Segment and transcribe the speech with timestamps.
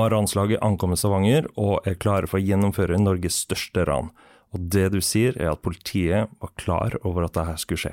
[0.00, 4.10] Har ranslaget ankommet Stavanger og er klare for å gjennomføre Norges største ran.
[4.50, 7.92] Og det du sier, er at politiet var klar over at dette skulle skje.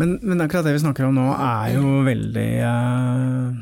[0.00, 3.58] Men, men akkurat det vi snakker om nå, er jo veldig eh,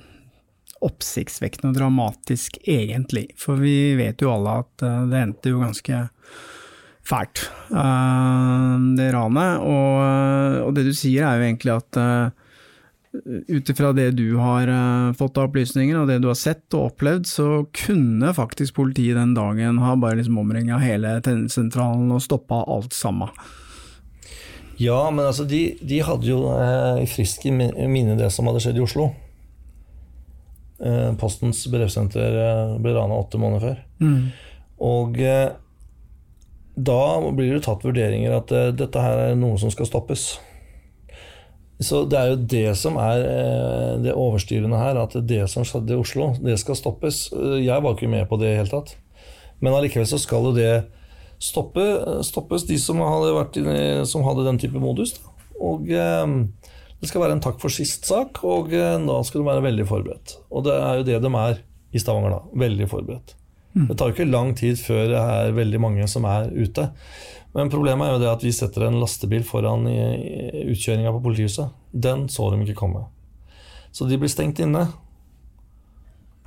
[0.86, 3.28] oppsiktsvekkende og dramatisk, egentlig.
[3.40, 6.02] For vi vet jo alle at eh, det endte jo ganske
[7.06, 9.66] fælt, eh, det ranet.
[9.66, 12.45] Og, og, det du sier er jo egentlig at eh,
[13.24, 16.92] ut ifra det du har uh, fått av opplysninger og det du har sett og
[16.92, 21.18] opplevd, så kunne faktisk politiet den dagen ha bare liksom omringa hele
[21.52, 23.32] sentralen og stoppa alt sammen.
[24.76, 28.84] Ja, men altså de, de hadde jo eh, friske minne det som hadde skjedd i
[28.84, 29.08] Oslo.
[30.84, 33.78] Eh, Postens brevsenter eh, ble rana åtte måneder før.
[34.04, 34.18] Mm.
[34.84, 35.54] Og eh,
[36.76, 37.00] da
[37.32, 40.34] blir det tatt vurderinger at eh, dette her er noe som skal stoppes.
[41.78, 45.92] Så Det er jo det som er eh, det overstyrende her, at det som skjedde
[45.92, 47.26] i Oslo, det skal stoppes.
[47.36, 48.94] Eh, jeg var ikke med på det i det hele tatt.
[49.60, 50.86] Men allikevel så skal jo det
[51.42, 51.84] stoppe,
[52.24, 53.60] stoppes, de som hadde, vært,
[54.08, 55.18] som hadde den type modus.
[55.18, 55.34] Da.
[55.68, 56.24] Og eh,
[56.96, 60.38] det skal være en takk for sist-sak, og da skal de være veldig forberedt.
[60.48, 61.58] Og det er jo det de er
[61.92, 62.60] i Stavanger, da.
[62.64, 63.36] Veldig forberedt.
[63.76, 63.90] Mm.
[63.90, 66.88] Det tar jo ikke lang tid før det er veldig mange som er ute.
[67.56, 71.72] Men problemet er jo det at vi setter en lastebil foran utkjøringa på politihuset.
[71.92, 73.06] Den så de ikke komme.
[73.96, 74.84] Så de blir stengt inne.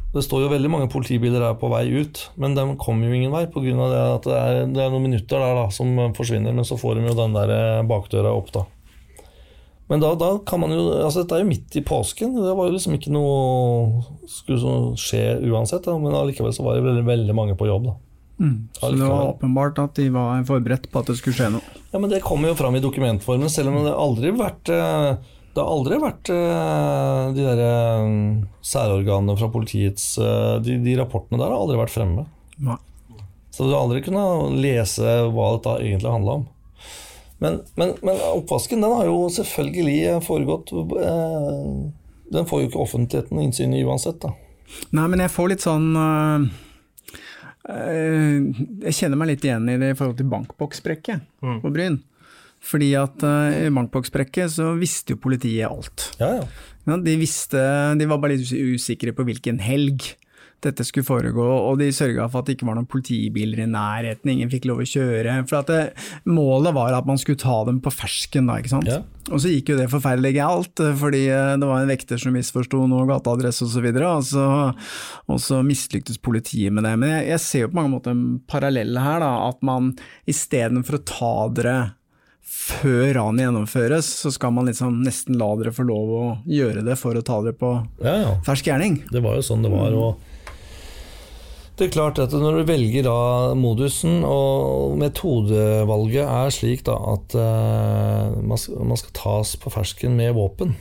[0.10, 3.34] Det står jo veldig mange politibiler her på vei ut, men de kommer jo ingen
[3.34, 3.74] vei pga.
[4.16, 7.06] at det er, det er, noen minutter der da, som forsvinner, men så får de
[7.06, 8.66] jo den der eh, bakdøra opp, da.
[9.90, 12.36] Men da, da, kan man jo altså Dette er jo midt i påsken.
[12.38, 15.82] Det var jo liksom ikke noe skulle skje uansett.
[15.88, 17.90] Da, men allikevel så var det veldig, veldig mange på jobb.
[17.90, 17.96] da.
[18.40, 18.70] Mm.
[18.72, 21.80] Så det var åpenbart at de var forberedt på at det skulle skje noe?
[21.92, 25.36] Ja, men Det kommer jo fram i dokumentformen, selv om det aldri har vært eh,
[25.50, 28.12] det har aldri vært eh, de der eh,
[28.64, 30.14] særorganene fra politiets
[30.64, 32.28] de, de, rapportene der har aldri vært fremme.
[32.64, 32.78] Nei.
[33.52, 36.48] Så du har aldri kunnet lese hva dette egentlig handla om.
[37.44, 43.76] Men, men, men, oppvasken den har jo selvfølgelig foregått Den får jo ikke offentligheten innsyn
[43.76, 44.20] i uansett.
[44.24, 44.34] da.
[44.96, 45.88] Nei, men jeg får litt sånn
[47.70, 51.60] jeg kjenner meg litt igjen i det i forhold til bankboksbrekket mm.
[51.64, 52.00] på Bryn.
[52.66, 56.10] Fordi at uh, i bankboksbrekket så visste jo politiet alt.
[56.20, 56.48] Ja, ja.
[56.90, 57.62] Ja, de, visste,
[58.00, 60.08] de var bare litt usikre på hvilken helg
[60.66, 64.32] dette skulle foregå, og de sørga for at det ikke var noen politibiler i nærheten,
[64.32, 65.38] ingen fikk lov å kjøre.
[65.50, 65.82] For at det,
[66.30, 68.90] Målet var at man skulle ta dem på fersken, da, ikke sant.
[68.90, 69.02] Ja.
[69.30, 72.82] Og så gikk jo det forferdelig galt, fordi eh, det var en vekter som misforsto
[72.90, 76.96] noe gateadresse osv., og, så og, så, og så mislyktes politiet med det.
[77.00, 79.94] Men jeg, jeg ser jo på mange måter en parallell her, da, at man
[80.30, 81.78] istedenfor å ta dere
[82.50, 86.96] før ranet gjennomføres, så skal man liksom nesten la dere få lov å gjøre det
[86.98, 88.32] for å ta dere på ja, ja.
[88.48, 89.04] fersk gjerning.
[89.14, 89.94] Det var jo sånn det var.
[89.94, 90.29] og
[91.80, 97.36] det er klart at Når du velger da modusen, og metodevalget er slik da at
[97.40, 100.76] uh, man, skal, tas på fersken med våpen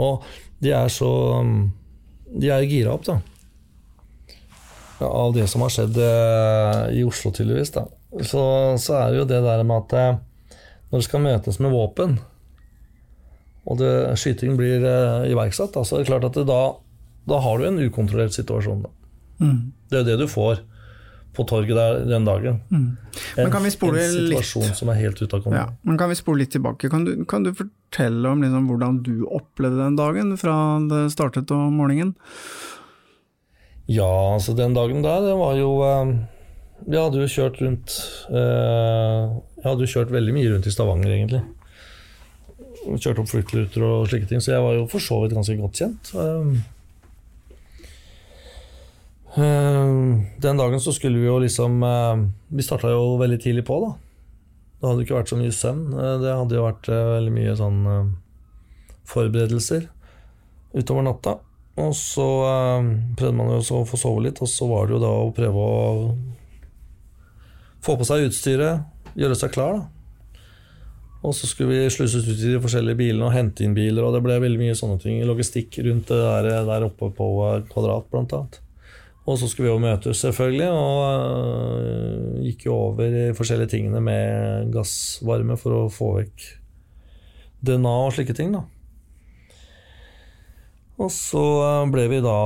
[0.00, 0.24] Og
[0.64, 1.10] de er så
[2.30, 3.20] De er gira opp, da.
[5.00, 7.72] Av det som har skjedd uh, i Oslo, tydeligvis.
[7.76, 8.42] da så,
[8.78, 10.56] så, er det jo det der med at uh,
[10.90, 12.16] når det skal møtes med våpen,
[13.70, 16.62] og det, skyting blir eh, iverksatt, da, så er det klart at det, da,
[17.30, 18.80] da har du en ukontrollert situasjon.
[18.82, 18.90] Da.
[19.40, 20.60] Det er det du får
[21.34, 22.56] på torget der den dagen.
[22.74, 22.86] En,
[23.36, 24.32] Men kan vi spole en litt?
[24.34, 25.60] situasjon som er helt ute av kontroll.
[25.60, 26.90] Ja, men kan vi spole litt tilbake?
[26.90, 30.56] Kan du, kan du fortelle om liksom hvordan du opplevde den dagen, fra
[30.90, 32.16] det startet om morgenen?
[33.90, 35.70] Ja, altså den dagen der, det var jo
[36.86, 37.94] Vi Jeg hadde jo kjørt rundt
[38.30, 39.24] eh,
[39.58, 41.40] Jeg hadde jo kjørt veldig mye rundt i Stavanger, egentlig.
[42.96, 45.82] Kjørt opp fluktruter og slike ting, så jeg var jo for så vidt ganske godt
[45.82, 46.12] kjent.
[49.36, 49.88] Eh,
[50.42, 53.92] den dagen så skulle vi jo liksom eh, Vi starta jo veldig tidlig på, da.
[54.80, 55.84] Det hadde ikke vært så mye søvn.
[55.94, 57.78] eh, Det hadde jo vært veldig mye sånn
[59.10, 59.86] forberedelser
[60.74, 61.36] utover natta.
[61.80, 62.26] Og så
[63.18, 65.64] prøvde man jo å få sove litt, og så var det jo da å prøve
[65.64, 66.12] å
[67.82, 68.84] få på seg utstyret,
[69.18, 69.78] gjøre seg klar.
[69.80, 70.40] da.
[71.26, 74.14] Og så skulle vi sluses ut i de forskjellige bilene og hente inn biler, og
[74.14, 75.18] det ble veldig mye sånne ting.
[75.26, 77.30] Logistikk rundt det der, der oppe på
[77.72, 78.60] Kvadrat, blant annet.
[79.28, 84.00] Og så skulle vi jo møtes, selvfølgelig, og øh, gikk jo over i forskjellige tingene
[84.02, 86.46] med gassvarme for å få vekk
[87.68, 88.64] DNA og slike ting, da.
[91.00, 92.38] Og så øh, ble vi da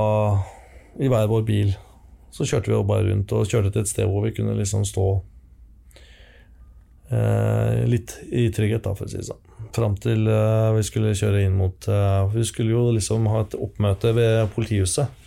[0.99, 1.73] i hver vår bil.
[2.35, 4.83] Så kjørte vi jo bare rundt og kjørte til et sted hvor vi kunne liksom
[4.87, 5.07] stå
[7.15, 9.41] eh, litt i trygghet, da, for å si det sånn.
[9.75, 13.55] Fram til eh, vi skulle kjøre inn mot eh, Vi skulle jo liksom ha et
[13.59, 15.24] oppmøte ved politihuset eh,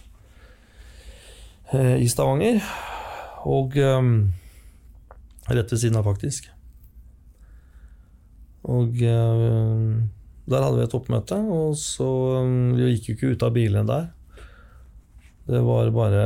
[1.74, 2.62] i Stavanger.
[3.48, 4.12] Og um,
[5.48, 6.48] rett ved siden av, faktisk.
[8.68, 10.08] Og um,
[10.48, 12.08] der hadde vi et oppmøte, og så
[12.42, 14.08] um, Vi gikk jo ikke ut av bilene der.
[15.48, 16.24] Det var bare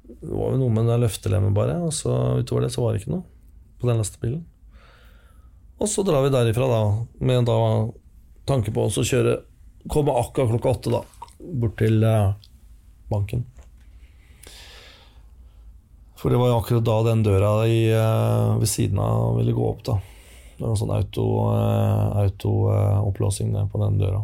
[0.00, 1.78] Det var jo noe med det løftelemmet, bare.
[1.84, 3.26] Og så utover det så var det ikke noe
[3.80, 4.44] på den lastebilen.
[5.82, 6.82] Og så drar vi derifra, da,
[7.20, 7.58] med da
[8.48, 9.42] tanke på å kjøre
[9.84, 11.02] Komme akkurat klokka åtte, da,
[11.60, 12.32] bort til uh,
[13.10, 13.42] banken.
[16.16, 19.64] For det var jo akkurat da den døra i, eh, ved siden av ville gå
[19.68, 19.98] opp, da.
[20.54, 21.24] Det var en sånn auto,
[22.72, 24.22] eh, der på den døra.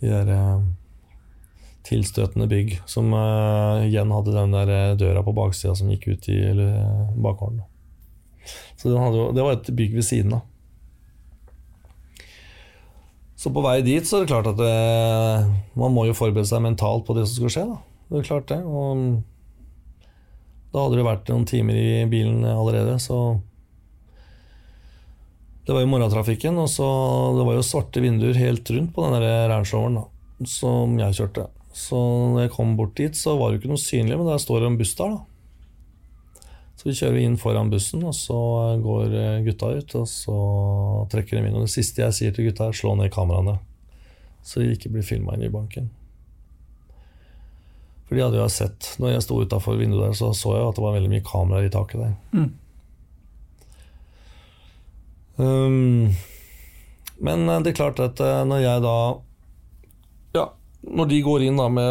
[0.00, 0.60] De der eh,
[1.88, 6.28] tilstøtende bygg som eh, igjen hadde den der eh, døra på baksida som gikk ut
[6.28, 7.64] i eh, bakgården.
[8.76, 10.44] Så hadde det var et bygg ved siden av.
[13.38, 14.76] Så på vei dit så er det klart at det,
[15.78, 17.66] man må jo forberede seg mentalt på det som skal skje.
[17.70, 17.76] Da.
[18.08, 18.58] Det er klart det.
[18.66, 19.02] Og
[20.72, 23.40] da hadde det vært noen timer i bilen allerede, så
[25.68, 26.84] Det var jo morgentrafikken, og så
[27.36, 30.04] det var jo svarte vinduer helt rundt på den Range da,
[30.48, 31.44] som jeg kjørte.
[31.76, 31.98] Så
[32.32, 34.62] når jeg kom bort dit, så var det jo ikke noe synlig, men der står
[34.62, 35.28] det en buss der, da.
[36.78, 38.38] Så vi kjører inn foran bussen, og så
[38.78, 40.38] går eh, gutta ut, og så
[41.10, 41.56] trekker de inn.
[41.58, 43.56] Og det siste jeg sier til gutta, er slå ned kameraene,
[44.46, 45.88] så de ikke blir filma inn i banken.
[48.08, 50.78] For de hadde jo sett, når jeg sto utafor vinduet der, så så jeg at
[50.78, 52.48] det var veldig mye kameraer i taket der.
[55.38, 56.16] Um,
[57.22, 58.96] men eh, det er klart at eh, når jeg da
[60.34, 60.46] Ja,
[60.88, 61.86] når de går inn da med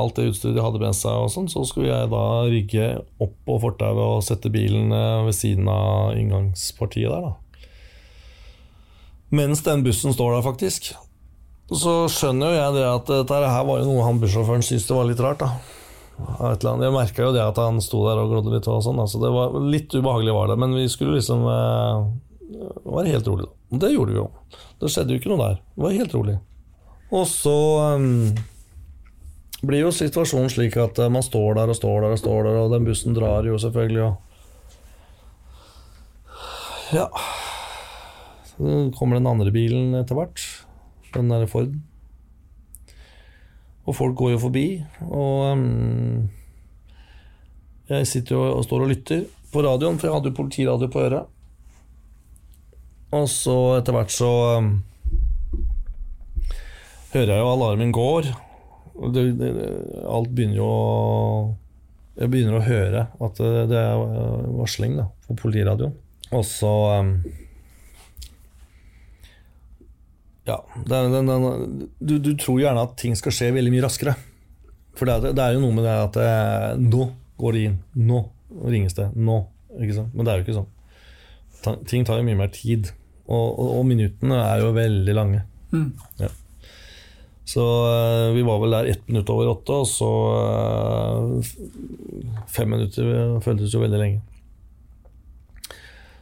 [0.00, 2.88] alt det utstyret de hadde med seg, og sånn, så skulle jeg da rygge
[3.20, 7.36] opp på fortauet og sette bilen eh, ved siden av inngangspartiet der, da.
[9.34, 10.92] Mens den bussen står der, faktisk.
[11.70, 14.96] Så skjønner jo jeg det at dette her var jo noe han bussjåføren syntes det
[14.96, 15.50] var litt rart, da.
[16.50, 19.30] Jeg merka jo det at han sto der og glodde litt og sånn, altså det
[19.32, 22.02] var litt ubehagelig var det, men vi skulle liksom eh,
[22.84, 23.78] være helt rolig, da.
[23.80, 24.28] Det gjorde vi jo.
[24.82, 25.60] Det skjedde jo ikke noe der.
[25.76, 26.36] Det var helt rolig.
[27.14, 27.54] Og så
[27.98, 28.34] um,
[29.66, 32.58] blir jo situasjonen slik at eh, man står der og står der og står der,
[32.64, 34.26] og den bussen drar jo selvfølgelig, og
[36.90, 37.06] Ja.
[38.50, 40.42] Så kommer den andre bilen etter hvert.
[41.14, 41.82] Den derre Forden.
[43.88, 44.66] Og folk går jo forbi,
[45.08, 46.28] og um,
[47.90, 51.02] jeg sitter jo og står og lytter på radioen, for jeg hadde jo politiradio på
[51.08, 51.32] øret.
[53.16, 54.68] Og så etter hvert så um,
[57.16, 58.30] hører jeg jo alarmen går.
[59.00, 59.50] Og det, det,
[60.06, 60.78] alt begynner jo å
[62.20, 64.00] Jeg begynner å høre at det, det er
[64.52, 65.94] varsling da, på politiradioen.
[66.36, 67.14] Og så um,
[70.50, 70.58] Ja.
[70.90, 74.16] Den, den, den, du, du tror gjerne at ting skal skje veldig mye raskere.
[74.98, 76.30] For det, er- det er jo noe med det at det,
[76.90, 77.06] nå
[77.40, 77.78] går det inn.
[78.10, 78.18] Nå
[78.72, 79.08] ringes det.
[79.14, 79.38] Nå.
[79.70, 80.70] Men det er jo ikke sånn.
[81.62, 82.90] Ta, ting tar jo mye mer tid.
[83.30, 85.44] Og, og, og minuttene er jo veldig lange.
[86.18, 86.30] Ja.
[87.50, 91.52] Så eh, vi var vel der ett minutt over åtte, og så eh,
[92.50, 94.20] fem minutter føltes jo veldig lenge.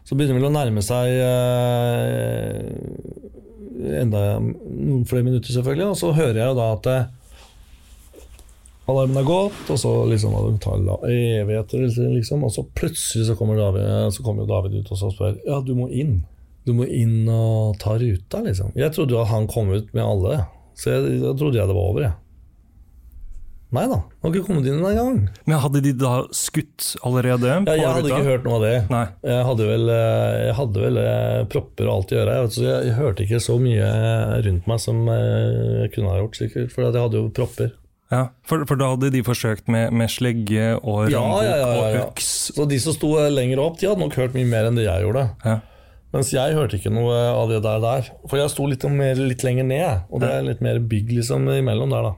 [0.08, 2.60] Så begynner vel å nærme seg eh,
[3.78, 5.92] enda noen flere minutter, selvfølgelig.
[5.92, 8.24] Og så hører jeg jo da at eh,
[8.88, 12.44] alarmen er gått, og så liksom det tar evigheter, liksom.
[12.46, 15.74] Og så plutselig så kommer David, så kommer David ut og så spør Ja, du
[15.78, 16.22] må inn.
[16.68, 18.74] Du må inn og ta ruta, liksom.
[18.76, 20.42] Jeg trodde jo at han kom ut med alle,
[20.76, 22.16] så jeg, jeg trodde jeg det var over, jeg.
[23.68, 25.18] Nei da, det har ikke kommet inn engang.
[25.44, 27.50] Men hadde de da skutt allerede?
[27.68, 28.76] Ja, jeg hadde ikke hørt noe av det.
[28.88, 29.02] Nei.
[29.28, 32.56] Jeg hadde vel, eh, jeg hadde vel eh, propper og alt i øret, jeg vet,
[32.56, 33.90] så jeg, jeg hørte ikke så mye
[34.46, 37.74] rundt meg som eh, jeg kunne ha gjort, sikkert, for jeg hadde jo propper.
[38.08, 41.66] Ja, for, for da hadde de forsøkt med, med slegge og ja, ja, ja.
[41.68, 42.30] og øks.
[42.56, 45.04] Så de som sto lenger opp, de hadde nok hørt mye mer enn det jeg
[45.04, 45.28] gjorde.
[45.44, 45.58] Ja.
[46.14, 47.82] Mens jeg hørte ikke noe av det der.
[47.84, 48.08] der.
[48.30, 51.50] For jeg sto litt, mer, litt lenger ned, og det er litt mer bygg liksom
[51.52, 52.14] imellom der, da.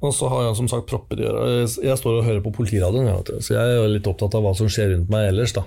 [0.00, 1.46] Og så har jeg som sagt propper i øra.
[1.66, 4.54] Jeg- Jeg står og hører på politiradioen, jeg, så jeg er litt opptatt av hva
[4.56, 5.52] som skjer rundt meg ellers.
[5.52, 5.64] da.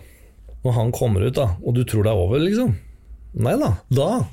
[0.63, 2.75] Når han kommer ut, da, og du tror det er over, liksom.
[3.35, 3.77] Nei da.
[3.91, 4.25] Da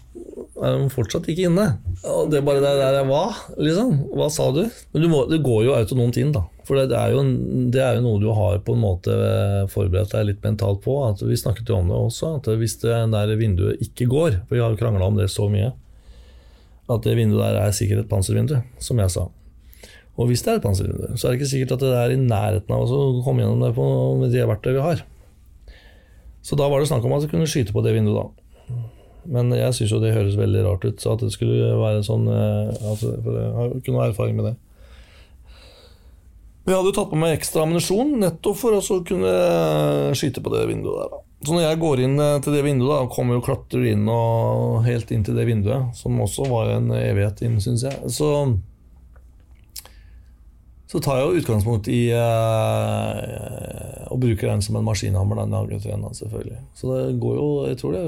[0.62, 1.78] er han fortsatt ikke inne.
[2.04, 3.32] Og det er bare der Hva?
[3.56, 4.10] Liksom?
[4.14, 4.70] Hva sa du?
[4.92, 6.42] Men du må, det går jo autonomt inn, da.
[6.64, 7.22] For det er, jo,
[7.70, 10.98] det er jo noe du har på en måte forberedt deg litt mentalt på.
[11.08, 14.54] At vi snakket jo om det også, at hvis det der vinduet ikke går, for
[14.54, 15.72] vi har jo krangla om det så mye,
[16.90, 19.26] at det vinduet der er sikkert et panservindu, som jeg sa.
[20.18, 22.18] Og hvis det er et panservindu, så er det ikke sikkert at det er i
[22.18, 23.86] nærheten av å komme gjennom det på,
[24.18, 25.04] med det verktøyet vi har.
[26.42, 28.78] Så da var det snakk om at vi kunne skyte på det vinduet da.
[29.28, 32.26] Men jeg syns jo det høres veldig rart ut, så at det skulle være sånn
[32.32, 34.54] eh, altså, jeg har jo ikke noe erfaring med det.
[36.68, 39.34] Jeg hadde jo tatt på meg ekstra ammunisjon nettopp for å kunne
[40.18, 41.20] skyte på det vinduet der.
[41.46, 44.80] Så når jeg går inn eh, til det vinduet, da, kommer jo klatrer inn og
[44.88, 48.32] helt inn til det vinduet, som også var en evighet inn, syns jeg, så
[50.88, 53.18] så tar jeg jo utgangspunkt i eh,
[54.08, 56.62] å bruke den som en maskinhammer, den AG3-en, da, selvfølgelig.
[56.78, 58.04] Så det går jo, jeg tror det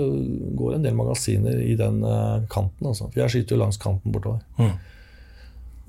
[0.56, 3.10] går en del magasiner i den eh, kanten, altså.
[3.10, 4.40] For jeg skyter jo langs kanten bortover.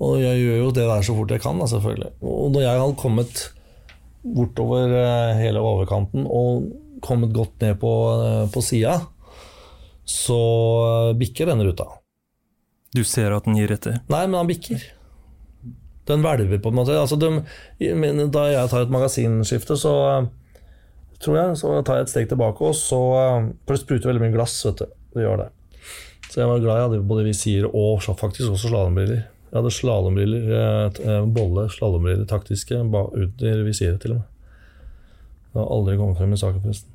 [0.02, 2.12] Og jeg gjør jo det der så fort jeg kan, da, selvfølgelig.
[2.28, 3.42] Og når jeg hadde kommet
[4.22, 6.70] bortover eh, hele overkanten og
[7.02, 8.98] kommet godt ned på, eh, på sida,
[10.04, 10.42] så
[11.18, 11.88] bikker denne ruta.
[12.92, 14.02] Du ser at den gir etter.
[14.12, 14.82] Nei, men han bikker.
[16.10, 16.98] Den hvelver på en måte.
[16.98, 17.30] Altså, de,
[18.34, 20.30] da jeg tar et magasinskifte, så eh,
[21.22, 24.24] tror jeg, så tar jeg et steg tilbake, og så eh, For det spruter veldig
[24.24, 24.96] mye glass, vet du.
[25.14, 25.50] Det gjør det.
[26.32, 29.24] Så jeg var glad jeg hadde både visir og faktisk også slalåmbriller.
[29.52, 34.28] Jeg hadde slalåmbriller, eh, bolle slalåmbriller, taktiske, under visiret til og med.
[35.52, 36.88] Det har aldri kommet frem i saken, forresten.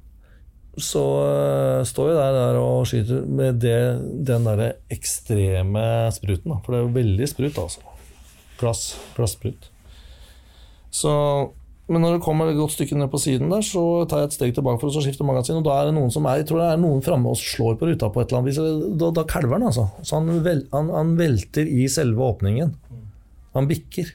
[0.78, 3.78] Så eh, står vi der, der og skyter med det,
[4.26, 6.52] den der ekstreme spruten.
[6.52, 6.58] Da.
[6.66, 7.97] For det er jo veldig sprut, altså.
[8.58, 9.70] Glass, glassprut.
[10.94, 11.12] Så,
[11.92, 14.38] men når det kommer et godt stykke ned på siden der, så tar jeg et
[14.38, 16.64] steg tilbake for å skifte magasin, og da er det noen som er, jeg tror
[16.64, 18.98] det er noen framme og slår på ruta på et eller annet vis.
[19.04, 19.88] Da, da kalver han, altså.
[20.02, 22.74] Så han, vel, han, han velter i selve åpningen.
[23.58, 24.10] Han bikker.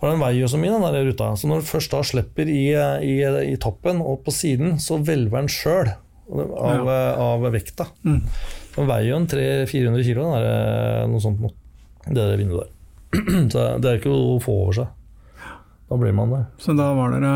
[0.00, 1.30] For den veier jo så mye, den der ruta.
[1.38, 2.64] Så når du først da slipper i,
[3.06, 3.16] i,
[3.52, 5.92] i toppen og på siden, så hvelver den sjøl
[6.34, 6.88] av,
[7.22, 7.86] av vekta.
[8.74, 11.54] Den veier jo en 300-400 kilo, den der, noe sånt, mot
[12.08, 12.73] det der vinduet der.
[13.52, 14.92] Så det er ikke å få over seg.
[15.88, 16.44] Da blir man det.
[16.58, 17.34] Så da var dere,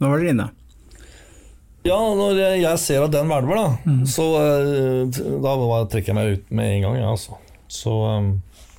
[0.00, 0.48] da var dere inne.
[1.86, 5.54] Ja, når jeg, ser at den hvelver, da, så eh, da
[5.88, 6.98] trekker jeg meg ut med en gang.
[7.00, 7.38] Ja, altså.
[7.68, 8.30] Så um,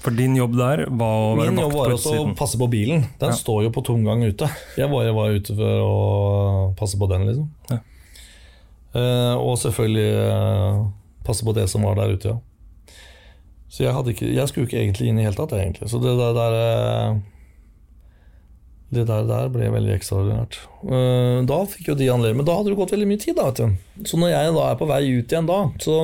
[0.01, 1.55] For din jobb der var å være vakt på utsiden?
[1.55, 3.05] Min jobb var også å passe på bilen.
[3.21, 3.38] Den Ja.
[3.38, 4.49] står jo på tomgang ute.
[4.77, 5.95] Jeg bare var ute for å
[6.79, 7.49] passe på den, liksom.
[7.71, 7.79] Ja.
[8.89, 10.85] Uh, og selvfølgelig uh,
[11.25, 12.38] passe på det som var der ute, ja.
[13.69, 15.89] Så jeg, ikke, jeg skulle ikke egentlig inn i hele tatt, egentlig.
[15.91, 17.19] Så det der, der eh,
[18.89, 20.57] Det der, der ble veldig ekstraordinært.
[20.89, 23.69] Eh, da fikk jo de anledning, men da hadde det gått veldig mye tid, da.
[24.01, 25.99] Så når jeg da er på vei ut igjen da, så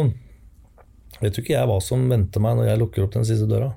[1.23, 3.71] vet jo ikke jeg hva som venter meg når jeg lukker opp den siste døra.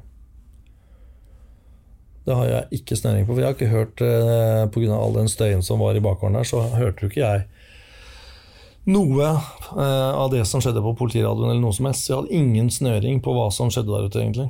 [2.28, 4.98] Det har jeg ikke snøring på, for jeg har ikke hørt eh, Pga.
[4.98, 7.46] all den støyen som var i bakgården der, så hørte jo ikke jeg
[8.88, 12.06] noe eh, av det som skjedde på politiradioen eller noe som helst.
[12.06, 14.48] Så jeg hadde ingen snøring på hva som skjedde der ute, egentlig.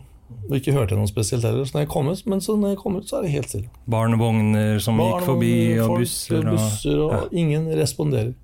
[0.48, 1.64] Og ikke hørte jeg noe spesielt heller.
[1.68, 3.48] Så når jeg kom ut, men så når jeg kom ut, så er det helt
[3.50, 3.70] stille.
[3.90, 8.34] Barnevogner som gikk forbi, og folk, busser og busser og ingen responderer.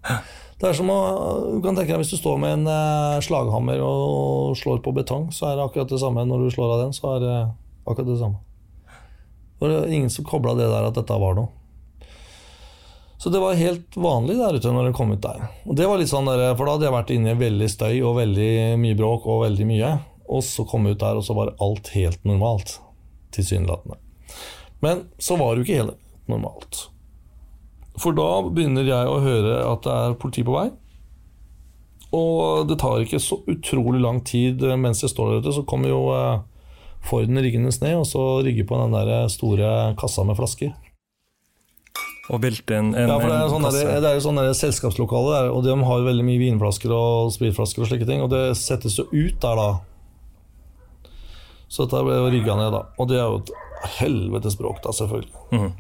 [0.60, 0.98] Det er som å,
[1.50, 5.28] du kan tenke deg Hvis du står med en eh, slaghammer og slår på betong,
[5.34, 6.24] så er det akkurat det samme.
[6.28, 7.34] Når du slår av den, så er det
[7.84, 8.40] akkurat det samme.
[9.60, 11.52] Det var ingen som kobla det der at dette var noe.
[13.24, 15.46] Så det var helt vanlig der ute når jeg kom ut der.
[15.64, 17.94] Og det var litt sånn der, For da hadde jeg vært inne i veldig støy
[18.04, 18.48] og veldig
[18.82, 19.92] mye bråk og veldig mye.
[20.28, 22.74] Og så kom jeg ut der, og så var alt helt normalt.
[23.32, 23.96] Tilsynelatende.
[24.84, 26.82] Men så var det jo ikke helt normalt.
[27.96, 30.68] For da begynner jeg å høre at det er politi på vei.
[32.12, 35.64] Og det tar ikke så utrolig lang tid eh, mens jeg står der ute, så
[35.64, 36.42] kommer jo eh,
[37.08, 40.76] Forden riggende ned, og så rigger på den der store kassa med flasker.
[42.32, 44.38] Og velte en, en, Ja, for det er, en sånn der, det er jo sånn
[44.40, 48.22] der selskapslokale, der, og de har jo veldig mye vinflasker og spritflasker og slike ting,
[48.24, 49.68] og det settes jo ut der da.
[51.68, 52.86] Så dette ble jo rygga ned, da.
[53.02, 53.52] Og det er jo et
[53.98, 55.36] helvetes bråk, da, selvfølgelig.
[55.52, 55.70] Mhm.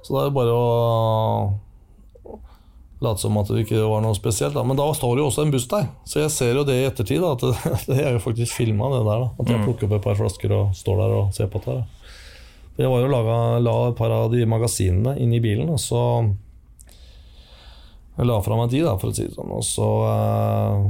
[0.00, 0.64] Så det er jo bare å
[3.00, 4.54] late som at det ikke var noe spesielt.
[4.56, 4.64] Da.
[4.66, 6.86] Men da står det jo også en buss der, så jeg ser jo det i
[6.88, 7.22] ettertid.
[7.24, 9.24] Da, at det, det er jo faktisk filma, det der.
[9.24, 11.80] da At jeg plukker opp et par flasker og står der og ser på det.
[11.80, 11.99] Da.
[12.78, 16.00] Jeg var jo laga, la et par av de magasinene inn i bilen, og så
[18.20, 19.52] jeg la fra meg de, da, for å si det sånn.
[19.56, 20.88] Og så eh,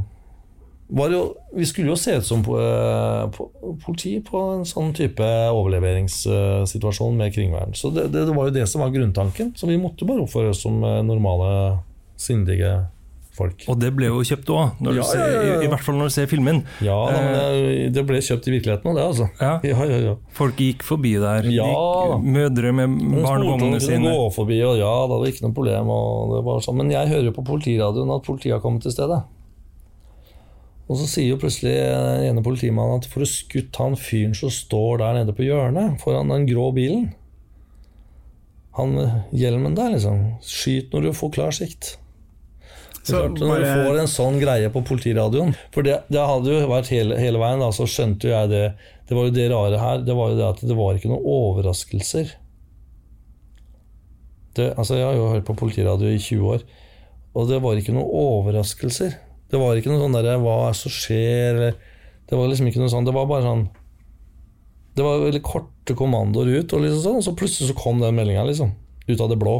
[0.98, 3.50] var det jo Vi skulle jo se ut som eh, po-
[3.84, 7.74] politi på en sånn type overleveringssituasjon med kringvern.
[7.78, 9.52] Så det, det, det var jo det som var grunntanken.
[9.58, 11.78] Så vi måtte bare oppføre oss som eh, normale,
[12.20, 12.72] sindige
[13.36, 13.64] folk.
[13.70, 16.14] Og det ble jo kjøpt òg, Ja, ja, ja, i, i hvert fall når du
[16.16, 16.62] ser filmen.
[16.84, 19.28] Ja, da, men det, det ble kjøpt i virkeligheten òg, det, altså.
[19.40, 19.52] Ja.
[19.66, 20.14] Ja, ja, ja.
[20.36, 21.48] Folk gikk forbi der.
[21.54, 21.66] Ja.
[21.70, 24.14] Gikk, mødre med barnevognene sine.
[24.14, 25.92] gå forbi, og ja, da var det ikke noe problem.
[25.94, 26.80] Og det var sånn.
[26.82, 29.22] Men jeg hører jo på politiradioen at politiet har kommet til stedet.
[30.90, 34.50] Og så sier jo plutselig den ene politimannen at for å skutt han fyren som
[34.50, 37.12] står der nede på hjørnet, foran den grå bilen
[38.74, 40.18] Han med hjelmen der, liksom.
[40.42, 41.92] Skyt når du får klar sikt.
[43.00, 46.66] Så klart, når du får en sånn greie på politiradioen For det, det hadde jo
[46.68, 48.66] vært hele, hele veien, da, så skjønte jo jeg det.
[49.08, 50.02] Det var jo det rare her.
[50.04, 52.34] Det var jo det at det var ikke noen overraskelser.
[54.58, 56.62] Det, altså Jeg har jo hørt på politiradio i 20 år,
[57.38, 59.16] og det var ikke noen overraskelser.
[59.50, 61.60] Det var ikke noe sånn derre Hva er det som skjer?
[62.30, 63.64] Det var liksom ikke noe sånn Det var bare sånn
[64.94, 68.14] Det var veldig korte kommandoer ut, og, liksom sånn, og så plutselig så kom den
[68.14, 68.70] meldinga, liksom.
[69.08, 69.56] Ut av det blå.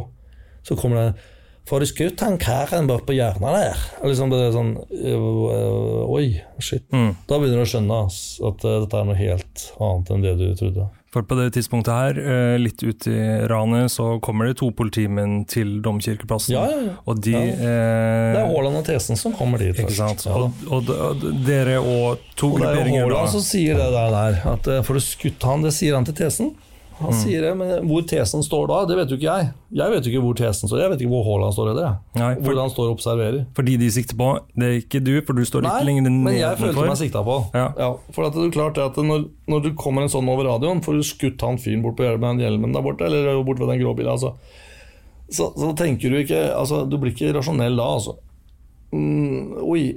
[0.63, 1.30] Så kommer det
[1.69, 3.83] Får du skutt han karen bort på hjørnet der?
[4.03, 6.25] Liksom det er sånn øh, Oi,
[6.59, 6.83] shit.
[6.91, 7.13] Mm.
[7.29, 10.47] Da begynner du å skjønne at øh, dette er noe helt annet enn det du
[10.59, 10.87] trodde.
[11.11, 13.17] For på det tidspunktet her, eh, litt ut i
[13.51, 16.53] ranet, så kommer det to politimenn til domkirkeplassen.
[16.55, 16.93] Ja, ja, ja.
[17.11, 17.41] Og de Ja.
[17.41, 20.23] eh, Det er Haaland og Tesen som kommer dit Ikke sant?
[20.25, 20.31] Ja.
[20.39, 23.03] Og, og, og dere og to Og det er jo grupperinger.
[23.09, 26.53] Haaland som sier det der, at får du skutt han, det sier han til Tesen.
[27.01, 27.05] Mm.
[27.07, 29.47] Han sier det, men hvor Tesen står da, det vet jo ikke jeg.
[29.81, 31.95] Jeg vet jo ikke hvor Tesen står, jeg vet ikke hvor Haaland står heller.
[32.19, 33.39] Nei, for- Hvor han står og observerer.
[33.57, 36.57] Fordi de sikter på, det er ikke du, for du står litt lenger men jeg
[36.61, 37.37] følte meg sikta på.
[37.57, 37.67] Ja.
[38.13, 40.99] for at det er klart at når, når du kommer en sånn over radioen, får
[41.01, 43.95] du skutt han fyren bort på hjelmen, hjelmen der borte, eller bort ved den grå
[43.97, 44.35] bilen, altså.
[45.31, 48.17] så, så tenker du ikke altså, Du blir ikke rasjonell da, altså.
[48.91, 49.95] Mm, oi.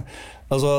[0.54, 0.72] altså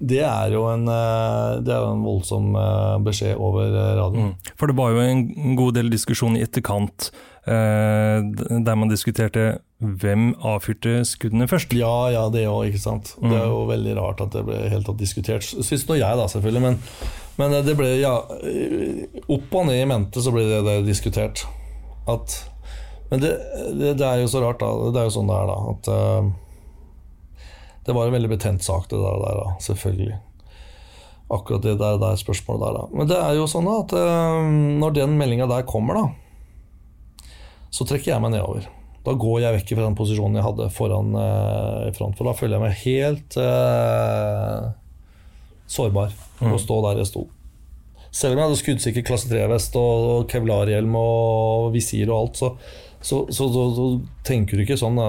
[0.00, 4.30] det er jo en, eh, det er en voldsom eh, beskjed over eh, radioen.
[4.30, 4.54] Mm.
[4.56, 7.10] For det var jo en god del diskusjon i etterkant,
[7.44, 11.76] eh, der man diskuterte hvem avfyrte skuddene først.
[11.76, 13.14] Ja, ja, det òg, ikke sant.
[13.20, 15.44] Det er jo veldig rart at det ble helt tatt diskutert.
[15.44, 16.64] Syns nå jeg, da, selvfølgelig.
[16.64, 16.80] Men,
[17.40, 21.44] men det ble, ja Opp og ned i mente så ble det, det diskutert.
[22.08, 22.40] At
[23.12, 23.34] Men det,
[23.76, 24.92] det, er jo så rart, da.
[24.92, 25.74] Det er jo sånn det er, da.
[25.74, 26.38] At
[27.86, 30.18] det var en veldig betent sak, det der, der da, selvfølgelig.
[31.30, 32.98] Akkurat det der, der spørsmålet der, da.
[32.98, 34.50] Men det er jo sånn at eh,
[34.82, 37.30] når den meldinga der kommer, da,
[37.70, 38.66] så trekker jeg meg nedover.
[39.06, 42.36] Da går jeg vekk fra den posisjonen jeg hadde foran eh, i front, for da
[42.36, 44.70] føler jeg meg helt eh,
[45.70, 46.12] sårbar
[46.50, 47.24] å stå der jeg sto.
[48.10, 52.52] Selv om jeg hadde skuddsikker klasse 3-vest og, og kevlarhjelm og visir og alt, så,
[53.00, 53.86] så, så, så, så
[54.28, 54.98] tenker du ikke sånn.
[55.00, 55.06] Da.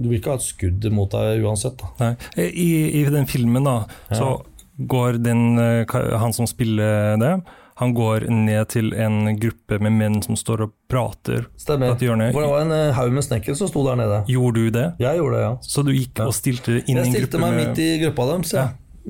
[0.00, 1.80] Du vil ikke ha et skudd mot deg uansett.
[1.98, 2.12] Da.
[2.36, 3.80] I, I den filmen da,
[4.12, 4.36] så
[4.78, 7.32] går den, eh, han som spiller det,
[7.78, 11.94] han går ned til en gruppe med menn som står og prater Stemmer.
[11.98, 14.24] det var en eh, haug med snekkere som sto der nede.
[14.30, 14.86] Gjorde du det?
[14.98, 15.52] Jeg gjorde det, ja.
[15.62, 17.06] Så du gikk og stilte inn i en gruppe?
[17.06, 18.54] Jeg stilte meg med midt i gruppa deres.
[18.56, 18.66] Ja.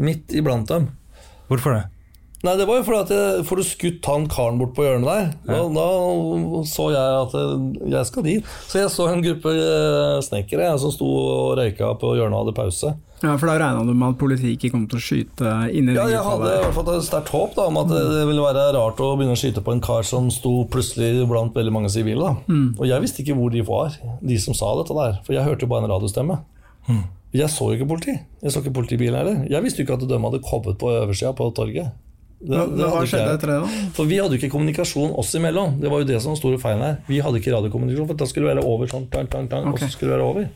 [0.08, 0.90] Midt iblant dem.
[1.48, 1.86] Hvorfor det?
[2.46, 5.08] Nei, det var jo fordi at jeg, Får du skutt han karen bort på hjørnet
[5.08, 8.52] der, da, da så jeg at eh, jeg skal dit.
[8.70, 12.54] Så jeg så en gruppe eh, snekkere som sto og røyka på hjørnet og hadde
[12.60, 12.92] pause.
[13.18, 16.04] Ja, For da regna du med at politiet ikke kom til å skyte inni Ja,
[16.06, 18.68] jeg hadde i hvert fall et sterkt håp da, om at det, det ville være
[18.76, 22.22] rart å begynne å skyte på en kar som sto plutselig blant veldig mange sivile.
[22.30, 22.60] da.
[22.78, 25.18] Og jeg visste ikke hvor de var, de som sa dette der.
[25.26, 26.38] For jeg hørte jo bare en radiostemme.
[27.34, 28.14] Jeg så jo ikke politi.
[28.46, 29.42] Jeg så ikke politibilen heller.
[29.50, 31.90] Jeg visste jo ikke at de hadde kommet på øversida på torget.
[32.40, 33.68] Det- det hva skjedde etter det, da?
[33.96, 35.80] For vi hadde jo ikke kommunikasjon oss imellom.
[35.80, 36.98] Det var jo det som var store feilen her.
[37.08, 39.78] Vi hadde ikke radiokommunikasjon, for da skulle det være over sånn, tang, tang, tang, og
[39.78, 40.48] så skulle det være over.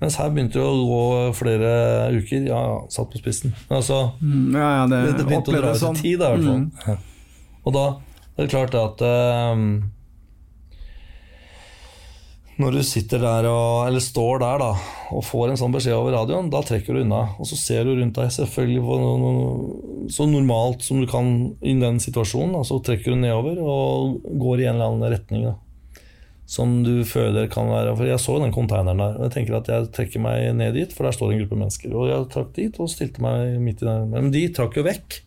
[0.00, 1.72] Mens her begynte det å gå flere
[2.16, 2.46] uker.
[2.46, 3.52] Ja, ja, satt på spissen.
[3.68, 5.96] Men altså, Mm, Ja, ja, det, det, det begynte å dra ut i sånn.
[6.00, 6.98] tid, da, i hvert fall.
[7.66, 7.86] Og da
[8.38, 9.82] er det klart at eh,
[12.60, 14.68] når du sitter der og, eller står der da,
[15.16, 17.22] og får en sånn beskjed over radioen, da trekker du unna.
[17.40, 21.32] Og så ser du rundt deg selvfølgelig på noe, noe, så normalt som du kan
[21.64, 22.54] i den situasjonen.
[22.58, 25.48] Da, så trekker du nedover og går i en eller annen retning.
[25.48, 25.56] Da,
[26.50, 29.60] som du føler kan være For jeg så jo den konteineren der, og jeg tenker
[29.60, 31.92] at jeg trekker meg ned dit, for der står en gruppe mennesker.
[31.94, 34.08] Og jeg trakk dit og stilte meg midt i den.
[34.10, 35.20] Men de trakk jo vekk.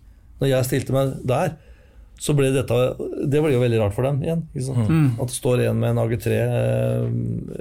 [0.43, 1.55] Når jeg stilte meg der,
[2.23, 2.75] så ble dette
[3.27, 4.45] Det ble jo veldig rart for dem igjen.
[4.63, 4.91] Sant?
[5.19, 7.07] At det står en med en AG3 eh,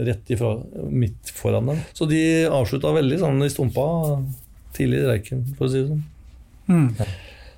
[0.07, 0.53] rett ifra,
[0.87, 1.81] midt foran dem.
[1.98, 3.87] Så de avslutta veldig sånn i stumpa
[4.77, 6.05] tidlig i reiken, for å si det sånn.
[6.70, 7.11] Mm.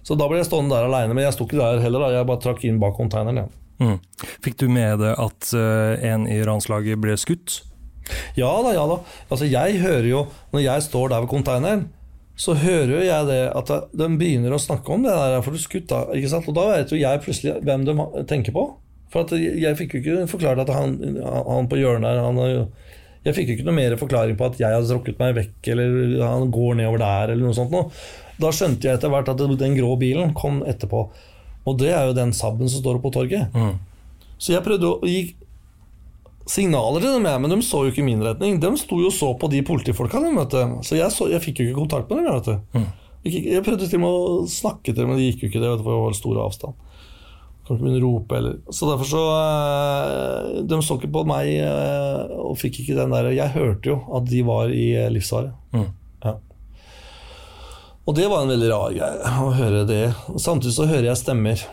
[0.05, 2.07] Så da ble jeg stående der aleine, men jeg sto ikke der heller.
[2.07, 3.45] da, Jeg bare trakk inn bak konteineren.
[3.45, 3.85] Ja.
[3.85, 4.01] Mm.
[4.45, 7.61] Fikk du med deg at uh, en i ranslaget ble skutt?
[8.39, 8.99] Ja da, ja da.
[9.29, 11.87] Altså, jeg hører jo, når jeg står der ved konteineren,
[12.35, 15.63] så hører jo jeg det at de begynner å snakke om det der, for du
[15.63, 16.01] skutta.
[16.17, 16.49] ikke sant?
[16.51, 17.95] Og da vet jo jeg plutselig hvem de
[18.31, 18.65] tenker på.
[19.15, 22.41] For at jeg fikk jo ikke forklart at han, han på hjørnet han
[23.25, 26.19] Jeg fikk jo ikke noe mer forklaring på at jeg hadde trukket meg vekk, eller
[26.25, 27.87] han går nedover der, eller noe sånt noe.
[28.43, 31.07] Da skjønte jeg etter hvert at den grå bilen kom etterpå.
[31.65, 33.55] Og det er jo den Saben som står oppe på torget.
[33.55, 33.79] Mm.
[34.37, 35.31] Så jeg prøvde å gi
[36.51, 38.59] signaler til dem, jeg, men de så jo ikke min retning.
[38.61, 40.21] De sto jo og så på de politifolka.
[40.21, 40.65] de.
[40.85, 42.29] Så jeg, så jeg fikk jo ikke kontakt med dem.
[42.29, 42.87] jeg, Vet du.
[43.25, 45.63] Ikke, jeg prøvde til og med å snakke til dem, men det gikk jo ikke.
[45.63, 46.81] det, vet du, for det var stor avstand.
[47.65, 51.47] Kan ikke begynne å rope eller Så derfor så eh, De så ikke på meg
[51.65, 55.55] eh, og fikk ikke den der Jeg hørte jo at de var i eh, livsfare.
[55.73, 55.87] Mm.
[56.27, 56.35] Ja.
[58.05, 60.03] Og det var en veldig rar greie å høre det.
[60.37, 61.65] Samtidig så hører jeg stemmer.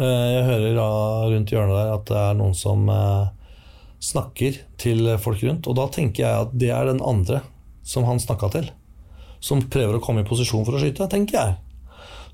[0.00, 0.88] Eh, Jeg hører da
[1.30, 3.26] rundt hjørnet der at det er noen som eh,
[4.02, 5.68] snakker til folk rundt.
[5.70, 7.44] Og da tenker jeg at det er den andre
[7.86, 8.72] som han snakka til.
[9.44, 11.54] Som prøver å komme i posisjon for å skyte, tenker jeg.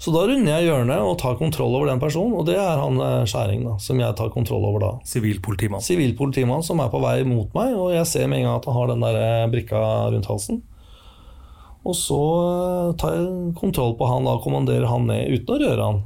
[0.00, 2.96] Så da runder jeg hjørnet og tar kontroll over den personen, og det er han
[3.04, 4.92] eh, Skjæring, da, som jeg tar kontroll over da.
[5.04, 5.84] Sivilpolitimann.
[5.84, 8.78] Sivilpolitimann som er på vei mot meg, og jeg ser med en gang at han
[8.78, 9.82] har den der brikka
[10.14, 10.62] rundt halsen.
[11.84, 12.22] Og så
[13.00, 16.00] tar jeg kontroll på han da, og kommanderer han ned uten å røre han.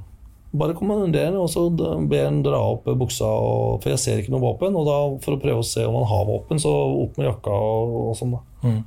[0.54, 4.44] Bare kommanderende og så ber han dra opp buksa, og, for jeg ser ikke noe
[4.44, 4.76] våpen.
[4.78, 6.72] Og da, for å prøve å se om han har våpen, så
[7.04, 8.44] opp med jakka og, og sånn, da.
[8.64, 8.82] Mm.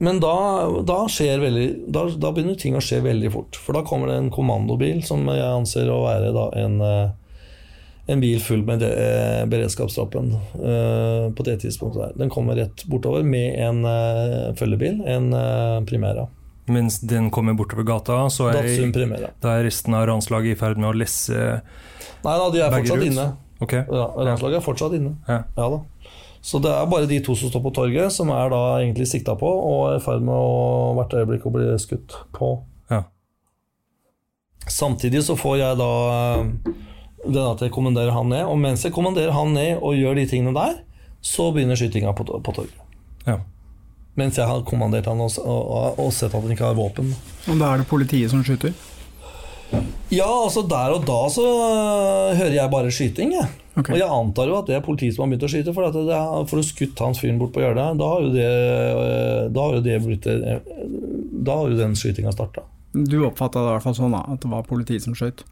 [0.00, 0.34] Men da,
[0.88, 3.58] da, veldig, da, da begynner ting å skje veldig fort.
[3.60, 7.34] For da kommer det en kommandobil, som jeg anser å være da en, eh,
[8.08, 12.00] en bil full med det, eh, beredskapstroppen eh, på det tidspunktet.
[12.00, 12.16] der.
[12.16, 16.30] Den kommer rett bortover med en eh, følgebil, en eh, Primera.
[16.70, 20.96] Mens den kommer bortover gata, så er, er resten av ranslaget i ferd med å
[20.96, 21.34] lesse
[22.20, 23.06] Nei da, de er fortsatt ut?
[23.08, 23.24] inne.
[23.60, 23.84] Okay.
[23.88, 25.14] Ja, Landslaget er fortsatt inne.
[25.28, 25.42] Ja.
[25.56, 25.80] Ja da.
[26.40, 29.34] Så det er bare de to som står på torget, som er da egentlig sikta
[29.40, 32.54] på og er i ferd med å hvert øyeblikk å bli skutt på.
[32.92, 33.02] Ja.
[34.68, 35.90] Samtidig så får jeg da
[37.20, 40.16] det den at jeg kommanderer han ned, og mens jeg kommanderer han ned og gjør
[40.16, 40.78] de tingene der,
[41.20, 42.78] så begynner skytinga på, på torget.
[43.26, 43.42] Ja.
[44.18, 47.12] Mens jeg har kommandert han og, og, og sett at han ikke har våpen.
[47.46, 48.74] Og da er det politiet som skyter?
[50.10, 53.46] Ja, altså der og da så uh, hører jeg bare skyting, jeg.
[53.78, 53.94] Okay.
[53.94, 56.18] Og jeg antar jo at det er politiet som har begynt å skyte, for, det
[56.50, 59.78] for å skutt han fyren bort på hjørnet, da har jo det, øh, da har
[59.78, 60.58] jo det blitt øh,
[61.46, 62.66] Da har jo den skytinga starta.
[62.90, 65.44] Du oppfatta det i hvert fall sånn da, at det var politiet som skjøt?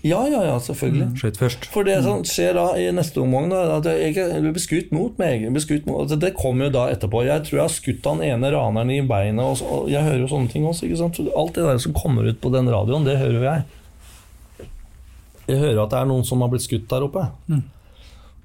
[0.00, 1.10] Ja, ja, ja, selvfølgelig.
[1.20, 1.66] Skjøt først.
[1.74, 5.18] For det som skjer da i neste omgang, da, at jeg jeg blir skutt mot
[5.20, 5.44] meg.
[5.60, 7.20] skutt mot, altså det kommer jo da etterpå.
[7.26, 9.44] Jeg tror jeg har skutt han ene raneren i beinet.
[9.44, 10.88] Og, så, og jeg hører jo sånne ting også.
[10.88, 11.20] ikke sant?
[11.36, 14.70] Alt det der som kommer ut på den radioen, det hører jo jeg.
[15.50, 17.26] Jeg hører at det er noen som har blitt skutt der oppe.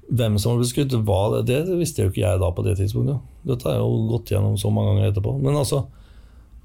[0.06, 2.76] Hvem som har blitt skutt, hva, det, det visste jo ikke jeg da på det
[2.82, 3.24] tidspunktet.
[3.48, 5.38] Dette jeg jo gått gjennom så mange ganger etterpå.
[5.40, 5.86] Men altså,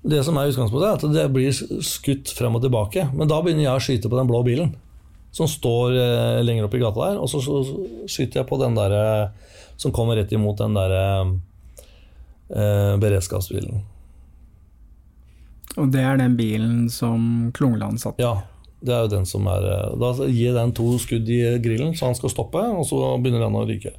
[0.01, 1.51] det som er utgangspunktet, er at det blir
[1.85, 3.05] skutt frem og tilbake.
[3.13, 4.73] Men da begynner jeg å skyte på den blå bilen
[5.31, 7.21] som står eh, lenger oppe i gata der.
[7.21, 7.61] Og så, så,
[8.09, 13.81] skyter jeg på den der eh, som kommer rett imot den der eh, beredskapsbilen.
[15.79, 18.25] Og det er den bilen som Klungland satt i?
[18.25, 18.41] Ja,
[18.83, 22.09] det er jo den som er eh, Da gir den to skudd i grillen, så
[22.09, 23.93] han skal stoppe, og så begynner han å rygge.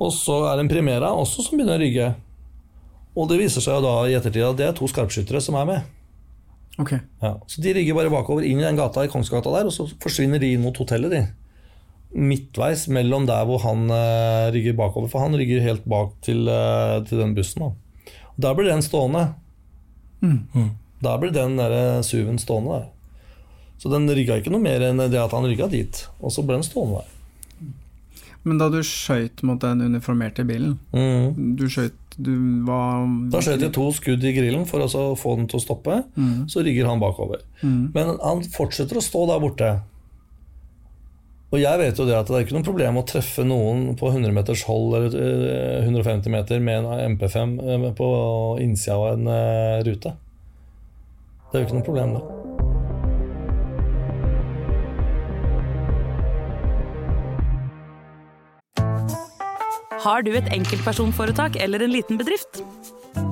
[0.00, 2.12] Og så er det en Primera også som begynner å rygge.
[3.18, 5.66] Og det viser seg jo da i ettertid at det er to skarpskyttere som er
[5.68, 5.88] med.
[6.80, 6.94] Ok.
[7.20, 9.88] Ja, så de rygger bare bakover inn i den gata i Kongsgata der, og så
[10.00, 11.24] forsvinner de inn mot hotellet, de.
[12.10, 17.02] Midtveis mellom der hvor han uh, rygger bakover, for han rygger helt bak til, uh,
[17.06, 17.66] til den bussen.
[17.66, 18.14] Da.
[18.32, 19.26] Og Der blir den stående.
[21.00, 22.88] Der blir den der eh, SUV-en stående der.
[23.80, 26.58] Så den rygga ikke noe mer enn det at han rygga dit, og så ble
[26.58, 27.16] den stående der.
[28.44, 31.56] Men da du skøyt mot den uniformerte bilen, mm.
[31.56, 32.32] du skøyt Du
[32.66, 36.02] var Da skjøt jeg to skudd i grillen for å få den til å stoppe,
[36.16, 36.48] Mm.
[36.50, 37.40] så rygger han bakover.
[37.62, 39.70] Men han fortsetter å stå der borte.
[41.50, 44.06] Og jeg vet jo det at det er ikke noe problem å treffe noen på
[44.12, 48.10] 100 meters hold eller eh, 150 meter med en MP5 eh, på
[48.62, 50.12] innsida av en eh, rute.
[51.50, 52.39] Det er jo ikke noe problem, det.
[60.00, 62.62] Har du et enkeltpersonforetak eller en liten bedrift?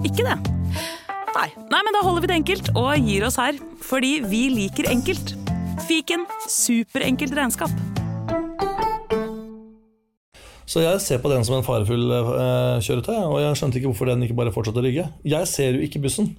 [0.05, 0.35] Ikke det?
[1.33, 1.47] Nei.
[1.73, 3.57] Nei, men da holder vi det enkelt og gir oss her.
[3.89, 5.33] Fordi vi liker enkelt.
[5.89, 7.73] Fiken superenkelt regnskap.
[10.69, 14.11] Så jeg ser på den som en farefull eh, kjøretøy, og jeg skjønte ikke hvorfor
[14.11, 15.07] den ikke bare fortsatte å rygge.
[15.25, 16.35] Jeg ser jo ikke bussen,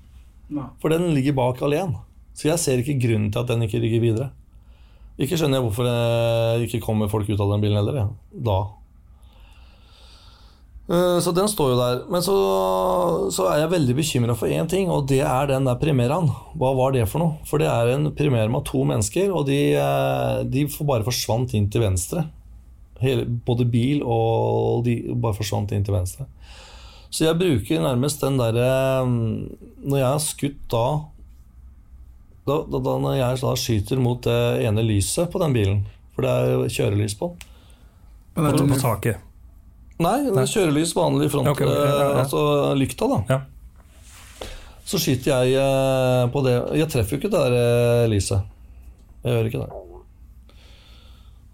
[0.78, 2.04] for den ligger bak alene.
[2.38, 4.30] Så jeg ser ikke grunnen til at den ikke rygger videre.
[5.18, 8.12] Ikke skjønner jeg hvorfor det ikke kommer folk ut av den bilen heller, ja.
[8.46, 8.60] da.
[10.89, 11.99] Eh, Så den står jo der.
[12.10, 12.36] Men så,
[13.34, 16.32] så er jeg veldig bekymra for én ting, og det er den der Primeraen.
[16.58, 17.38] Hva var det for noe?
[17.45, 21.69] For det er en Primera med to mennesker, og de, eh, de bare forsvant inn
[21.69, 22.25] til venstre.
[22.99, 26.25] Hele, både bil og de bare forsvant inn til venstre.
[27.10, 30.84] Så jeg bruker nærmest den derre Når jeg har skutt da
[32.45, 35.80] da, da, Når jeg da skyter mot det ene lyset på den bilen,
[36.13, 37.32] for det er kjørelys på
[38.36, 39.23] Men det På, er på taket.
[40.00, 42.12] Nei, er kjørelys vanlig front, okay, okay, ja, ja.
[42.14, 42.44] eh, altså
[42.80, 43.18] lykta, da.
[43.28, 43.40] Ja.
[44.88, 48.48] Så skyter jeg eh, på det Jeg treffer jo ikke det der eh, lyset.
[49.26, 50.56] Jeg gjør ikke det.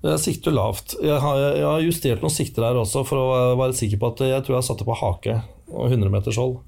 [0.05, 0.93] Jeg sikter lavt.
[1.01, 4.21] Jeg har, jeg har justert noen sikter her også for å være sikker på at
[4.29, 5.39] jeg tror jeg satte på hake
[5.73, 6.59] og 100 meters hold.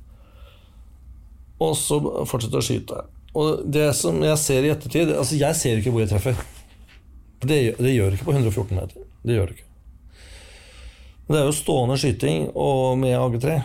[1.62, 3.06] Og så fortsetter jeg å skyte.
[3.38, 6.42] Og det som jeg ser i ettertid Altså, jeg ser ikke hvor jeg treffer.
[7.46, 9.08] Det, det gjør ikke på 114 meter.
[9.22, 9.67] Det gjør det ikke.
[11.28, 13.58] Det er jo stående skyting og med AG3.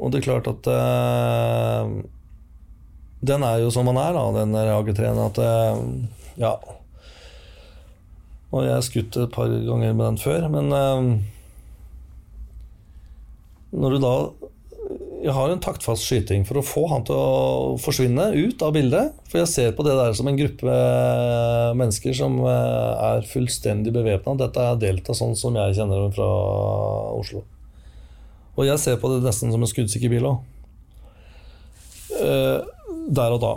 [0.00, 1.90] Og det er klart at uh,
[3.20, 5.24] Den er jo som den er, da, den der AG3-en.
[5.26, 5.82] At uh,
[6.40, 6.54] Ja.
[8.50, 11.18] Og jeg har skutt et par ganger med den før, men uh,
[13.70, 14.14] Når du da
[15.20, 19.16] Jeg har en taktfast skyting for å få han til å forsvinne ut av bildet.
[19.28, 20.76] For jeg ser på det der som en gruppe
[21.76, 24.38] mennesker som eh, er fullstendig bevæpna.
[24.40, 26.28] Dette er Delta, sånn som jeg kjenner dem fra
[27.18, 27.44] Oslo.
[28.56, 30.46] Og jeg ser på det nesten som en skuddsikker bil òg.
[33.10, 33.52] der og da.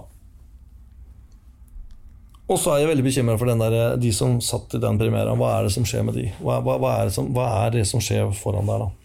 [2.51, 5.39] Og så er jeg veldig bekymra for der, de som satt i den premieren.
[5.39, 6.27] Hva er det som skjer med de?
[6.43, 9.02] Hva, hva, hva, er, som, hva er det som skjer foran der, da?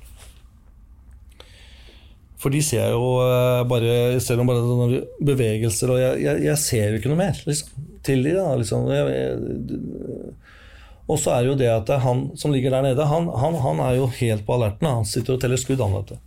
[2.38, 6.92] For de ser jo eh, bare ser bare sånne bevegelser, og jeg, jeg, jeg ser
[6.92, 8.86] jo ikke noe mer liksom, til de da, liksom.
[8.94, 9.08] Jeg,
[11.08, 13.56] og så er det jo det at det han som ligger der nede, han, han,
[13.64, 14.90] han er jo helt på alerten.
[15.00, 16.18] Han sitter og teller skudd, han, vet du.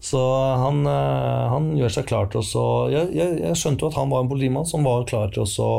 [0.00, 0.20] Så
[0.62, 4.24] han, eh, han gjør seg klar til å jeg, jeg, skjønte jo at han var
[4.24, 5.70] en politimann som var klar til å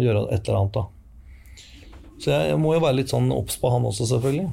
[0.00, 0.78] gjøre et eller annet.
[0.78, 0.86] da.
[2.20, 4.48] Så jeg må jo være litt sånn obs på han også, selvfølgelig.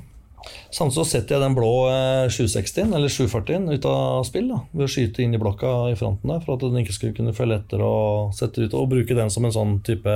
[0.68, 4.88] Samtidig så setter jeg den blå eh, 760 eller 740 ut av spill da, ved
[4.88, 7.62] å skyte inn i blokka i fronten der, for at den ikke skulle kunne følge
[7.62, 10.16] etter og sette ut, og bruke den som en sånn type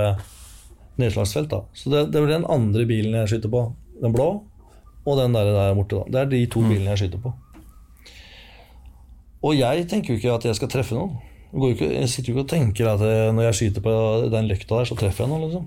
[1.02, 1.50] nedslagsfelt.
[1.52, 1.64] da.
[1.74, 3.66] Så det, det blir den andre bilen jeg skyter på.
[4.02, 4.30] Den blå
[5.02, 6.04] og den der, der borte.
[6.04, 6.14] da.
[6.14, 7.34] Det er de to bilene jeg skyter på.
[9.42, 11.18] Og jeg tenker jo ikke at jeg skal treffe noen.
[11.52, 13.94] Ikke, jeg sitter jo ikke og tenker at jeg, når jeg skyter på
[14.32, 15.66] den løkta der, så treffer jeg noen, liksom.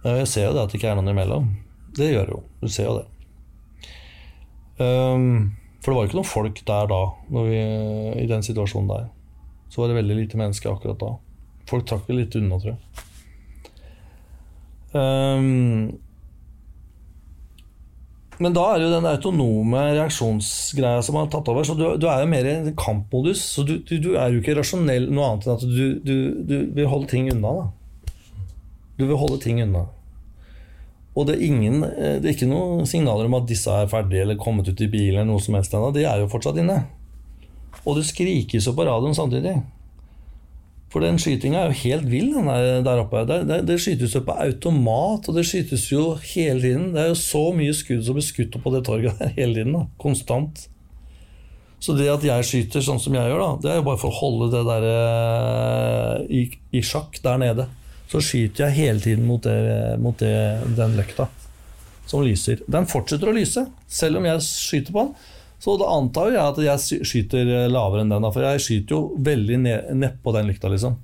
[0.00, 1.50] Jeg ser jo det at det ikke er noen imellom.
[1.96, 2.42] Det gjør det jo.
[2.60, 3.06] Du ser jo det.
[4.80, 7.00] Um, for det var jo ikke noen folk der da,
[7.34, 7.58] vi,
[8.22, 9.08] i den situasjonen der.
[9.70, 11.14] Så var det veldig lite mennesker akkurat da.
[11.70, 12.80] Folk trakk vel litt unna, tror jeg.
[14.90, 16.00] Um,
[18.40, 21.66] men da er det jo den autonome reaksjonsgreia som har tatt over.
[21.66, 23.42] Så du, du er jo mer i en kampmodus.
[23.52, 25.66] Så du, du, du er jo ikke rasjonell noe annet enn at
[26.08, 27.52] du vil holde ting unna.
[27.60, 28.14] da.
[28.96, 29.84] Du vil holde ting unna.
[31.20, 34.24] Og det er, ingen, eh, det er ikke noen signaler om at disse er ferdige
[34.24, 35.20] eller kommet ut i bilen.
[35.20, 35.92] eller noe som helst enda.
[35.92, 36.78] De er jo fortsatt inne.
[37.84, 39.58] Og det skrikes jo på radioen samtidig.
[40.90, 43.22] For den skytinga er jo helt vill den der, der oppe.
[43.28, 46.90] Det, det, det skytes jo på automat, og det skytes jo hele tiden.
[46.96, 49.60] Det er jo så mye skudd som blir skutt opp på det torget der hele
[49.60, 49.76] tiden.
[49.76, 50.66] da, Konstant.
[51.80, 54.12] Så det at jeg skyter sånn som jeg gjør, da, det er jo bare for
[54.12, 56.42] å holde det der eh, i,
[56.76, 57.70] i sjakk der nede.
[58.10, 60.32] Så skyter jeg hele tiden mot, det, mot det,
[60.76, 61.28] den løkta
[62.10, 62.58] som lyser.
[62.66, 65.12] Den fortsetter å lyse, selv om jeg skyter på den.
[65.60, 69.58] Så da antar jeg at jeg skyter lavere enn den, for jeg skyter jo veldig
[69.62, 70.96] ned- nedpå den lykta, liksom.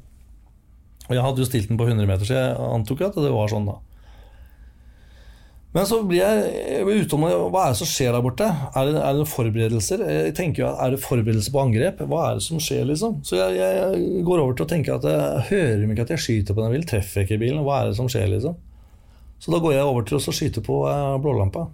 [1.07, 3.53] Og jeg hadde jo stilt den på 100 meter, så jeg antok at det var
[3.53, 3.77] sånn, da.
[5.77, 8.47] Men så blir jeg, jeg utom Hva er det som skjer der borte?
[8.49, 10.05] Er det, er det forberedelser?
[10.09, 12.01] Jeg tenker jo, Er det forberedelser på angrep?
[12.09, 13.19] Hva er det som skjer, liksom?
[13.27, 16.25] Så jeg, jeg går over til å tenke at jeg hører de ikke at jeg
[16.25, 16.89] skyter på den bilen?
[16.89, 17.61] Treffer jeg ikke bilen?
[17.67, 18.57] Hva er det som skjer, liksom?
[19.43, 21.67] Så da går jeg over til å skyte på eh, blålampa.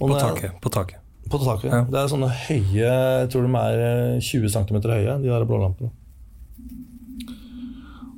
[0.00, 0.58] Og På taket.
[0.60, 1.02] På taket.
[1.30, 1.70] På taket.
[1.70, 1.84] Ja.
[1.90, 5.94] Det er sånne høye Jeg tror de er eh, 20 cm høye, de der blålampene.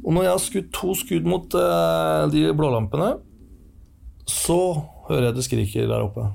[0.08, 3.18] Og når jeg har skutt to skudd mot eh, de blålampene,
[4.28, 4.58] så
[5.08, 6.26] hører jeg det skriker der oppe.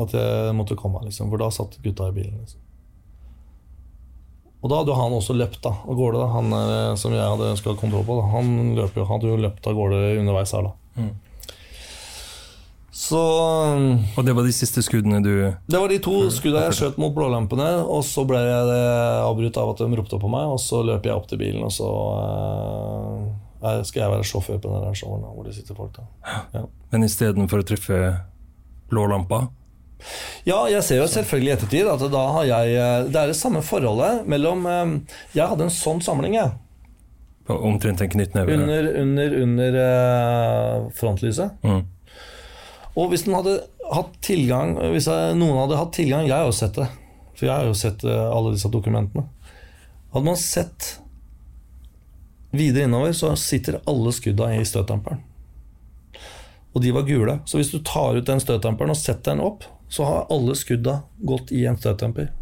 [0.00, 2.40] At jeg måtte komme, liksom, for da satt gutta i bilen.
[2.40, 2.62] Liksom.
[4.64, 7.52] Og da hadde han også løpt da, av gårde, da, han er, som jeg hadde
[7.52, 8.16] ønska kontroll på.
[8.18, 8.26] Da.
[8.32, 10.66] Han løper jo, hadde jo løpt av gårde underveis her.
[10.66, 11.06] da.
[12.96, 13.20] Så
[14.16, 15.34] Og det var de siste skuddene du
[15.68, 18.84] det var de to skuddene jeg skjøt mot blålampene, og så ble jeg det
[19.20, 21.74] avbrutt av at de ropte på meg, og så løp jeg opp til bilen, og
[21.76, 21.90] så
[23.66, 24.98] eh, skal jeg være sjåfør på den der
[25.34, 25.96] hvor det sitter folk.
[25.96, 26.08] da.
[26.54, 26.64] Ja.
[26.92, 28.00] Men istedenfor å treffe
[28.90, 29.46] blålampa
[30.46, 33.38] ja, jeg ser jo selvfølgelig i ettertid at da har jeg eh, Det er det
[33.38, 34.94] samme forholdet mellom eh,
[35.34, 36.52] Jeg hadde en sånn samling, jeg.
[37.48, 41.62] på omtrent en knyttneve Under, under, under eh, frontlyset.
[41.64, 41.82] mm.
[42.96, 43.26] Og hvis
[44.24, 46.86] tilgang Hvis jeg, noen hadde hatt tilgang Jeg har jo sett det,
[47.36, 49.26] for jeg har jo sett alle disse dokumentene.
[50.14, 50.94] Hadde man sett
[52.58, 55.22] videre innover, så sitter alle skudda i støttamperen,
[56.74, 57.38] Og de var gule.
[57.48, 61.00] Så hvis du tar ut den støttamperen og setter den opp, så har alle skudda
[61.24, 62.32] gått i en støttamper.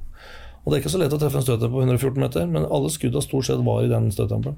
[0.65, 2.91] Og det er ikke så lett å treffe en støttamper på 114 meter, men alle
[2.91, 4.57] skudda stort sett var i den støtdemperen.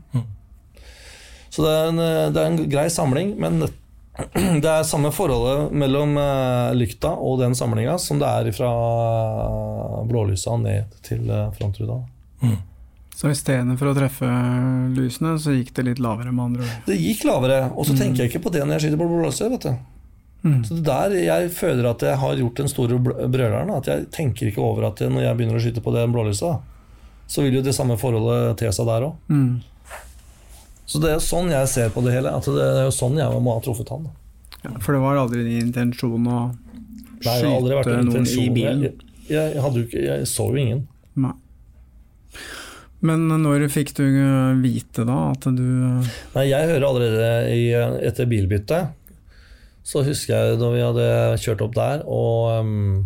[1.50, 3.66] Så det er, en, eh, det er en grei samling, men
[4.62, 8.70] det er samme forholdet mellom eh, lykta og den samlinga som det er fra
[10.08, 11.26] blålysa ned til
[11.58, 12.00] frontruta.
[12.40, 12.75] frontruta.
[13.16, 14.28] Så istedenfor å treffe
[14.92, 16.80] lysene, så gikk det litt lavere, med andre ord.
[16.84, 19.52] Det gikk lavere, og så tenker jeg ikke på det når jeg skyter på blåser.
[19.54, 19.86] vet du.
[20.68, 23.72] Så det der jeg føler at jeg har gjort den store brøleren.
[23.74, 26.74] At jeg tenker ikke over at når jeg begynner å skyte på det blålyset,
[27.26, 29.16] så vil jo det samme forholdet te seg der òg.
[29.32, 29.56] Mm.
[30.86, 32.34] Så det er jo sånn jeg ser på det hele.
[32.36, 34.06] At det er jo sånn jeg må ha truffet han.
[34.60, 36.38] Ja, for det var aldri din intensjon å
[37.24, 38.86] Nei, skyte en noen i bilen?
[39.26, 40.86] Jeg, jeg, jo ikke, jeg så jo ingen.
[41.18, 41.34] Nei.
[43.06, 47.66] Men når fikk du eh, vite da at du eh, Nei, jeg hører allerede i,
[48.08, 48.94] etter bilbyttet
[49.86, 51.10] Så husker jeg da vi hadde
[51.42, 53.04] kjørt opp der og,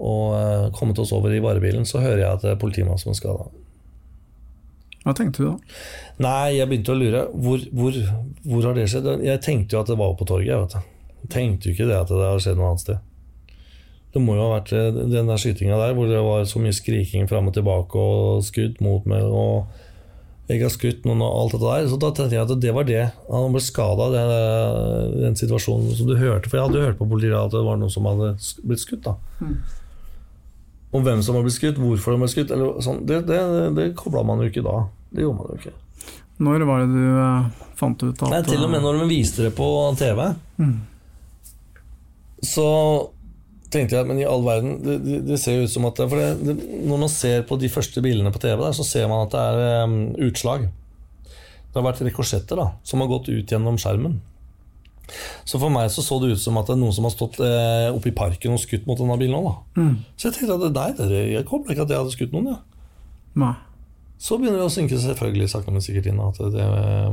[0.00, 3.18] og kommet oss over i varebilen, så hører jeg at det er politimann som er
[3.18, 3.48] skada.
[5.00, 5.76] Hva tenkte du da?
[6.20, 7.22] Nei, jeg begynte å lure.
[7.32, 7.98] Hvor, hvor,
[8.44, 9.08] hvor har det skjedd?
[9.24, 10.60] Jeg tenkte jo at det var på torget.
[10.60, 10.90] Vet.
[11.24, 13.06] Jeg tenkte jo ikke det at det har skjedd noe annet sted.
[14.10, 16.74] Det må jo ha vært eh, den der skytinga der hvor det var så mye
[16.74, 19.22] skriking fram og tilbake og skudd mot meg.
[19.26, 19.70] og
[20.50, 21.84] jeg har skutt noen og alt dette der.
[21.92, 23.04] Så da tenkte jeg at det var det.
[23.30, 26.50] Han ble skada i den, den situasjonen som du hørte.
[26.50, 28.32] For jeg hadde jo hørt på politiet at det var noen som hadde
[28.66, 29.06] blitt skutt.
[29.06, 29.14] da.
[30.90, 33.38] Og hvem som har blitt skutt, hvorfor de ble skutt, eller sånn, det, det,
[33.76, 34.74] det kobla man jo ikke da.
[35.14, 35.76] Det gjorde man jo ikke.
[36.40, 39.08] Når var det du eh, fant ut at Nei, til og med eh, når de
[39.12, 39.68] viste det på
[40.00, 40.22] TV,
[42.50, 42.68] så
[43.70, 46.56] tenkte jeg men i all verden, det, det, ser jo ut som at det, det,
[46.88, 49.44] når man ser på de første bildene på TV, der, så ser man at det
[49.44, 50.66] er um, utslag.
[51.70, 54.18] Det har vært rikosjetter da, som har gått ut gjennom skjermen.
[55.44, 57.40] Så for meg så, så det ut som at det er noen som har stått
[57.42, 59.48] eh, oppe i parken og skutt mot denne bilen òg.
[59.78, 59.96] Mm.
[60.14, 62.52] Så jeg tenkte at nei, det, jeg kobla ikke at jeg hadde skutt noen.
[62.54, 62.60] Ja.
[63.42, 63.54] Nei.
[64.20, 66.64] Så begynner det å synke selvfølgelig sakte, men sikkert inn at det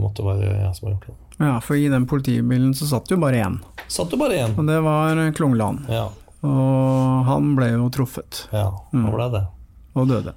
[0.02, 1.17] måtte være jeg som har gjort det.
[1.38, 4.58] Ja, for i den politibilen så satt jo bare én, Satt jo bare én.
[4.58, 5.86] og det var Klungland.
[5.93, 6.10] Ja,
[6.43, 9.12] Og han ble jo truffet, ja, Mm.
[9.15, 9.45] ble det.
[9.95, 10.34] og døde.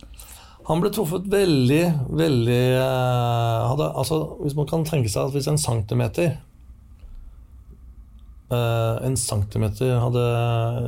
[0.66, 5.48] Han ble truffet veldig, veldig eh, hadde, altså, Hvis man kan tenke seg at hvis
[5.48, 6.38] en centimeter
[8.50, 10.24] eh, En centimeter hadde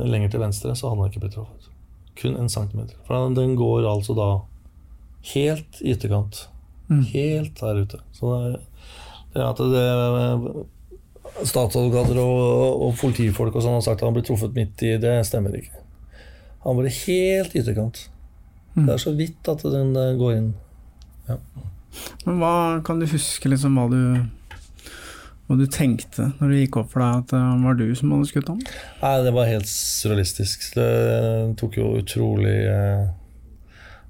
[0.09, 1.69] lenger til venstre, så hadde han ikke blitt truffet.
[2.19, 2.95] Kun en centimeter.
[3.07, 4.41] For den- den går altså da
[5.33, 6.47] helt i ytterkant.
[6.89, 7.03] Mm.
[7.13, 7.99] Helt der ute.
[8.13, 8.59] Så det,
[9.33, 10.67] det at det
[11.41, 15.15] statsadvokater og, og politifolk og sånn har sagt at han ble truffet midt i, det
[15.27, 15.81] stemmer ikke.
[16.63, 18.05] Han var helt ytterkant.
[18.75, 18.85] Mm.
[18.85, 20.53] Det er så vidt at den eh, går inn.
[22.25, 22.55] Men hva
[22.85, 23.99] kan du huske liksom hva du
[25.43, 28.29] hva du tenkte når det gikk opp for deg at det var du som hadde
[28.29, 28.61] skutt ham?
[29.01, 30.69] Nei, det var helt surrealistisk.
[30.77, 30.87] Det
[31.59, 33.09] tok jo utrolig eh,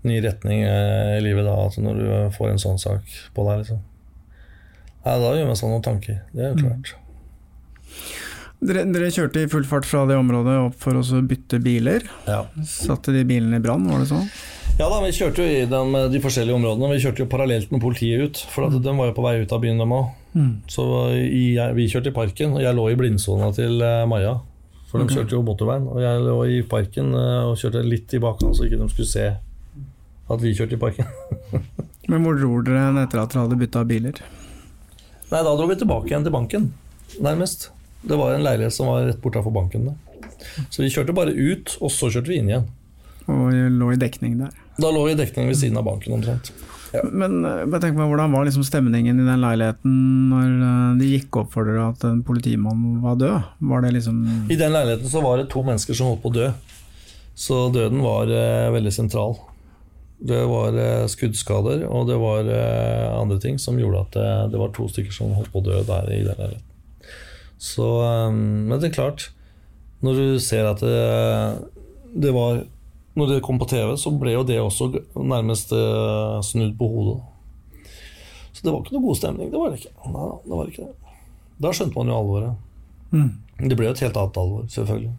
[0.06, 2.06] ny retning eh, i livet da, at når du
[2.38, 3.82] får en sånn sak på deg, liksom.
[5.04, 6.22] Nei, da gjør man seg noen tanker.
[6.32, 6.94] Det er jo klart.
[8.64, 12.06] Dere, dere kjørte i full fart fra det området opp for å bytte biler.
[12.30, 12.46] Ja.
[12.64, 14.28] Satte de bilene i brann, var det sånn?
[14.80, 16.94] ja da, vi kjørte jo i de, de forskjellige områdene.
[16.96, 19.52] Vi kjørte jo parallelt med politiet ut, for at de var jo på vei ut
[19.54, 20.08] av byen, dem òg.
[20.72, 21.44] Så i,
[21.78, 24.38] vi kjørte i parken, og jeg lå i blindsona til eh, Maja.
[24.90, 28.56] For de kjørte jo motorveien, og jeg lå i parken eh, og kjørte litt bakhånd,
[28.58, 29.28] så ikke de skulle se
[30.34, 31.10] at vi kjørte i parken.
[32.10, 34.24] Men hvor dro dere etter at dere hadde bytta biler?
[35.30, 36.68] Nei, da dro vi tilbake igjen til banken,
[37.26, 37.70] nærmest.
[38.04, 39.90] Det var en leilighet som var rett bortafor banken.
[39.90, 40.30] Der.
[40.70, 42.68] Så vi kjørte bare ut, og så kjørte vi inn igjen.
[43.32, 44.52] Og lå i dekning der.
[44.82, 46.52] Da lå vi i dekning ved siden av banken omtrent.
[47.10, 49.94] Men eh, bare tenk på, hvordan var liksom stemningen i den leiligheten
[50.30, 53.48] når eh, det gikk opp for dere at en politimann var død?
[53.72, 54.20] Var det liksom
[54.54, 56.52] I den leiligheten så var det to mennesker som holdt på å dø.
[57.34, 59.40] Så døden var eh, veldig sentral.
[60.24, 64.62] Det var eh, skuddskader, og det var eh, andre ting som gjorde at det, det
[64.62, 66.73] var to stykker som holdt på å dø der i den leiligheten.
[67.64, 69.30] Så, eh, men det er klart,
[70.04, 71.60] når du ser at det,
[72.14, 72.66] det var
[73.14, 77.20] Når det kom på TV, så ble jo det også nærmest eh, snudd på hodet.
[78.54, 79.52] Så det var ikke noe god stemning.
[79.54, 79.92] Det var det ikke.
[80.10, 81.12] Nei, det var ikke det.
[81.62, 82.64] Da skjønte man jo alvoret.
[83.62, 85.14] Det ble jo et helt annet alvor, selvfølgelig.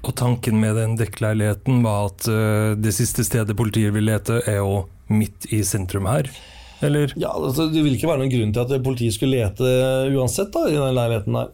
[0.00, 4.60] Og tanken med den dekkleiligheten var at eh, det siste stedet politiet vil lete, er
[4.60, 6.30] jo midt i sentrum her?
[6.82, 7.12] Eller?
[7.20, 9.72] Ja, altså, Det vil ikke være noen grunn til at politiet skulle lete
[10.16, 11.50] uansett da, i den leiligheten der.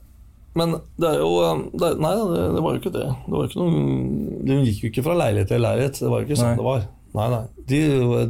[0.56, 1.32] Men det er jo
[1.76, 3.08] det, Nei, det, det var jo ikke det.
[3.26, 5.98] Det var ikke noen, De gikk jo ikke fra leilighet til leilighet.
[6.00, 6.60] Det var jo ikke sånn Nei.
[6.60, 6.86] det var.
[7.16, 7.42] Nei, nei.
[7.72, 7.80] De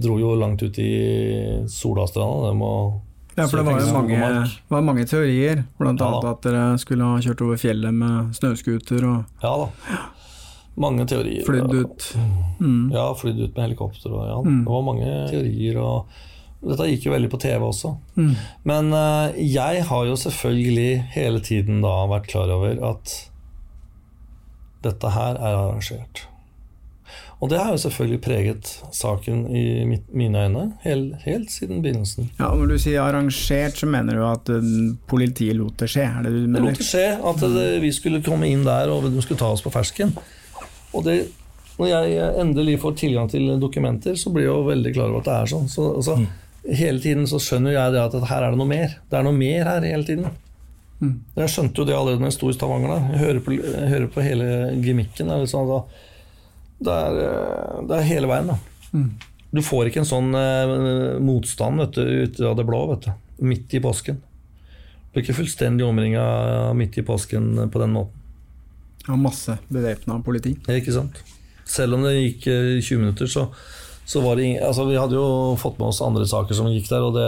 [0.03, 0.90] dro jo langt ut i
[1.70, 2.51] Solastranda.
[2.51, 3.03] De og
[3.36, 5.64] Ja, for det var jo mange, var mange teorier.
[5.78, 9.99] Blant Ja at dere skulle ha kjørt over fjellet med snøscooter og Ja da.
[10.76, 11.44] Mange teorier.
[11.47, 12.07] flydd ut.
[12.61, 12.90] Mm.
[12.92, 14.12] Ja, flydd ut med helikopter.
[14.12, 15.78] Og, ja, Det var mange teorier.
[15.80, 16.07] og
[16.65, 17.93] Dette gikk jo veldig på TV også.
[18.17, 18.31] Mm.
[18.69, 23.19] Men eh, jeg har jo selvfølgelig hele tiden da vært klar over at
[24.87, 26.27] dette her er arrangert.
[27.37, 32.31] Og det har jo selvfølgelig preget saken i mine øyne helt, helt siden begynnelsen.
[32.39, 34.71] Ja, og Når du sier arrangert, så mener du at eh,
[35.09, 36.07] politiet lot det skje?
[36.09, 39.11] Er det du Det lot det skje at det, vi skulle komme inn der og
[39.13, 40.17] de skulle ta oss på fersken.
[40.97, 41.19] Og det,
[41.77, 45.29] når jeg endelig får tilgang til dokumenter, så blir jeg jo veldig klar over at
[45.29, 45.69] det er sånn.
[45.69, 46.17] Så, altså,
[46.67, 48.99] Hele tiden så skjønner jeg det at her er det noe mer.
[49.07, 50.27] Det er noe mer her hele tiden.
[51.37, 52.95] Jeg skjønte jo det allerede når jeg sto i Stavanger.
[53.12, 54.47] Jeg hører på, jeg hører på hele
[54.83, 55.33] gimmicken.
[55.43, 55.81] Liksom, da,
[56.81, 58.59] det, er, eh, det er hele veien, da.
[59.57, 63.12] Du får ikke en sånn uh, motstand vet du, ut av det blå, vet du.
[63.47, 64.19] Midt i påsken.
[64.19, 66.25] Du blir ikke fullstendig omringa
[66.77, 68.25] midt i påsken på den måten.
[69.07, 70.57] Ja, masse bevæpna politi.
[70.73, 71.21] Ikke sant?
[71.69, 73.47] Selv om det gikk eh, 20 minutter, så,
[74.07, 77.03] så var det altså, Vi hadde jo fått med oss andre saker som gikk der,
[77.03, 77.27] og det,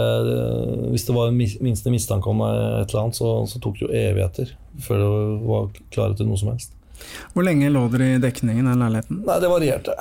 [0.93, 3.91] hvis det var minste mistanke om eh, et eller annet, så, så tok det jo
[3.91, 4.53] evigheter
[4.85, 5.09] før det
[5.49, 6.71] var klare til noe som helst.
[7.35, 9.21] Hvor lenge lå dere i dekningen den leiligheten?
[9.27, 9.95] Nei, det varierte.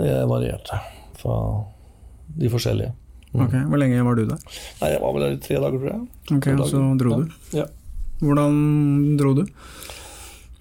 [0.00, 0.80] Det varierte
[1.20, 1.38] fra
[2.40, 2.92] de forskjellige.
[3.34, 4.42] Ok, Hvor lenge var du der?
[4.80, 6.02] Nei, Jeg var vel der i tre dager, tror jeg.
[6.36, 7.32] Ok, Så dro du.
[7.56, 7.64] Ja.
[8.22, 8.58] Hvordan
[9.18, 9.44] dro du?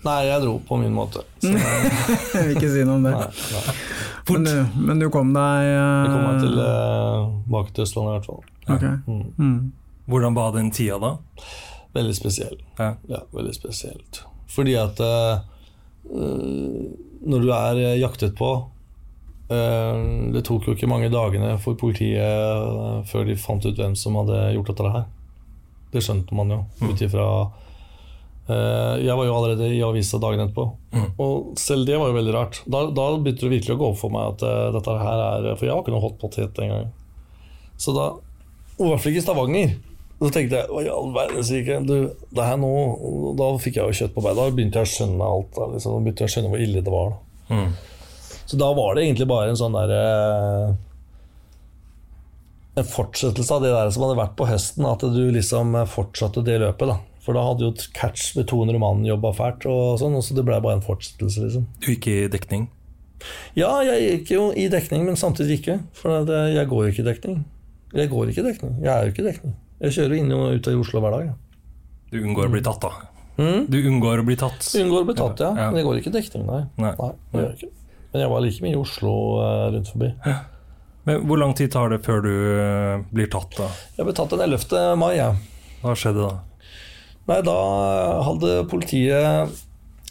[0.04, 1.22] Nei, jeg dro på min måte.
[1.40, 1.52] Så,
[2.34, 3.14] Jeg vil ikke si noe om det.
[3.16, 3.76] nei, nei.
[4.30, 6.60] Men, du- men du kom deg Jeg kom meg tilbake til,
[7.54, 8.44] eh, til Østlandet i hvert fall.
[8.76, 8.94] Okay.
[9.08, 9.24] Mm.
[9.38, 9.72] Mm.
[10.12, 11.14] Hvordan var den tida da?
[11.96, 12.56] Veldig spesiell.
[12.80, 12.94] Ja.
[13.12, 14.22] Ja, veldig spesielt.
[14.52, 15.42] Fordi at eh,
[16.12, 16.86] eh,
[17.24, 18.50] når du er eh, jaktet på
[19.50, 23.96] eh, Det tok jo ikke mange dagene for politiet eh, før de fant ut hvem
[24.00, 25.06] som hadde gjort dette her.
[25.94, 27.60] Det skjønte man jo ut ifra eh,
[28.44, 30.66] Jeg var jo allerede i avisa dagen etterpå.
[31.24, 32.60] Og selv det var jo veldig rart.
[32.66, 35.48] Da, da begynte det virkelig å gå opp for meg at eh, dette her er
[35.56, 36.94] For jeg var ikke noe hot potet den gangen.
[37.80, 38.12] Så da
[38.78, 39.76] Og i hvert fall ikke i Stavanger.
[40.24, 41.96] Så tenkte jeg hva i all verden du,
[42.32, 42.70] det her nå
[43.40, 44.40] Da fikk jeg jo kjøtt på beina.
[44.40, 45.52] Da begynte jeg å skjønne alt.
[45.56, 45.96] Da, liksom.
[45.96, 47.14] da begynte jeg å skjønne hvor ille det var.
[47.14, 47.60] Da.
[47.60, 48.42] Mm.
[48.44, 50.04] Så da var det egentlig bare en sånn derre
[52.74, 54.88] En fortsettelse av det der som hadde vært på høsten.
[54.90, 56.92] At du liksom fortsatte det løpet.
[56.92, 60.36] da For da hadde jo Catch med 200 mann jobba fælt, og sånn, og så
[60.36, 61.68] det ble bare en fortsettelse, liksom.
[61.80, 62.68] Du gikk i dekning?
[63.56, 65.78] Ja, jeg gikk jo i dekning, men samtidig ikke.
[65.96, 67.40] For eh, jeg går jo ikke i dekning.
[67.94, 68.76] Jeg går ikke i dekning.
[68.84, 69.56] Jeg er jo ikke i dekning.
[69.84, 71.32] Jeg kjører inn og ut av Oslo hver dag.
[71.32, 71.80] Ja.
[72.12, 72.92] Du unngår å bli tatt, da?
[73.40, 73.66] Mm.
[73.72, 74.68] Du unngår å bli tatt?
[74.78, 75.52] Unngår å bli tatt, ja.
[75.58, 75.70] Ja.
[75.72, 76.62] Men jeg går ikke i dekning, nei.
[76.84, 76.94] Nei.
[77.00, 77.72] det gjør jeg ikke.
[78.14, 80.10] Men jeg var like mye i Oslo eh, rundt forbi.
[81.08, 83.70] Men hvor lang tid tar det før du eh, blir tatt, da?
[83.98, 84.76] Jeg ble tatt den 11.
[85.00, 85.40] mai, jeg.
[85.82, 86.36] Hva skjedde da?
[87.24, 87.56] Nei, da
[88.28, 89.54] hadde politiet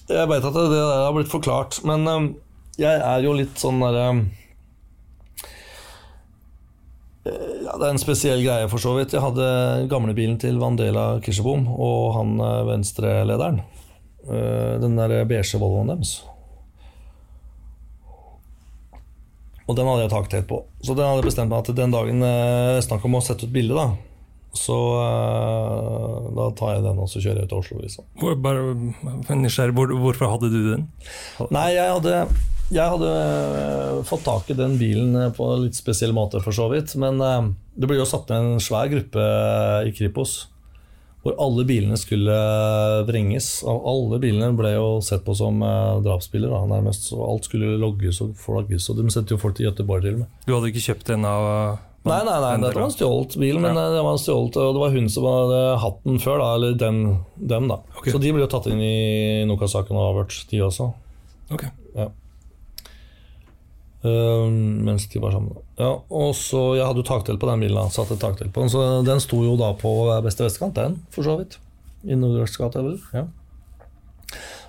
[0.08, 2.30] Jeg vet at det der har blitt forklart, men eh,
[2.80, 4.06] jeg er jo litt sånn derre
[7.28, 9.12] eh, ja, Det er en spesiell greie, for så vidt.
[9.12, 13.60] Jeg hadde gamlebilen til Vandela Kirsebom og han eh, venstrelederen.
[14.24, 16.22] Eh, Den der beige Volvoen deres.
[19.68, 20.62] Og den hadde jeg taket helt på.
[20.80, 22.24] Så den hadde jeg bestemt meg at den dagen
[22.82, 24.11] snakk om å sette ut bilde, da.
[24.52, 27.80] Så uh, da tar jeg den og så kjører jeg ut til Oslo.
[27.80, 28.06] Liksom.
[28.20, 28.64] Hvor, bare
[29.72, 30.86] hvor, hvorfor hadde du den?
[31.48, 32.18] Nei, jeg hadde,
[32.68, 36.52] jeg hadde uh, fått tak i den bilen eh, på en litt spesiell måte, for
[36.56, 36.92] så vidt.
[37.00, 37.48] Men uh,
[37.80, 39.28] det ble jo satt ned en svær gruppe
[39.88, 40.42] i Kripos
[41.22, 42.34] hvor alle bilene skulle
[43.06, 43.60] vrenges.
[43.62, 45.60] Og Alle bilene ble jo sett på som
[46.02, 47.06] drapsbiler, da, nærmest.
[47.12, 48.88] Så alt skulle logges og flagges.
[48.90, 50.32] Og de sendte jo folk til Göteborg til og med.
[50.48, 51.46] Du hadde ikke kjøpt en av
[52.02, 53.84] Nei, nei, nei, dette var en stjålet bil, men Ja.
[53.94, 56.72] det var en stjålet, og det var hun som hadde hatt den før, da, eller
[56.74, 56.98] den,
[57.38, 57.76] dem, da.
[57.98, 58.10] Okay.
[58.10, 60.88] Så de ble jo tatt inn i Nokas-saken og avhørt, de også.
[61.54, 61.68] Ok.
[64.02, 65.54] Uh, mens de var sammen.
[65.78, 68.64] Ja, og så, Jeg hadde jo taktelt på den bilen, da, satt et taktelt på
[68.64, 69.92] den, så den sto jo da på
[70.26, 71.60] beste vestkant, den, for så vidt.
[72.02, 72.98] I Nordrøks gate, vel.
[73.14, 73.28] Ja.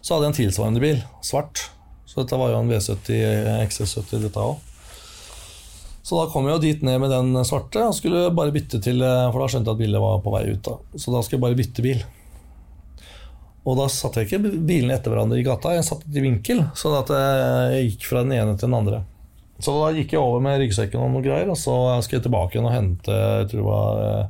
[0.03, 1.71] Så hadde jeg en tilsvarende bil, svart.
[2.05, 4.61] Så dette var jo en V70 XS70, dette òg.
[6.03, 8.99] Så da kom jeg jo dit ned med den svarte og skulle bare bytte til
[8.99, 10.59] For da skjønte jeg at bilen var på vei ut.
[10.65, 12.03] da Så da skulle jeg bare bytte bil.
[13.63, 16.65] Og da satte jeg ikke bilene etter hverandre i gata, jeg satte i vinkel.
[16.75, 18.99] Sånn at jeg gikk fra den ene til den andre.
[19.63, 22.57] Så da gikk jeg over med ryggsekken og noe greier, og så skulle jeg tilbake
[22.57, 24.25] igjen og hente Jeg tror det var eh,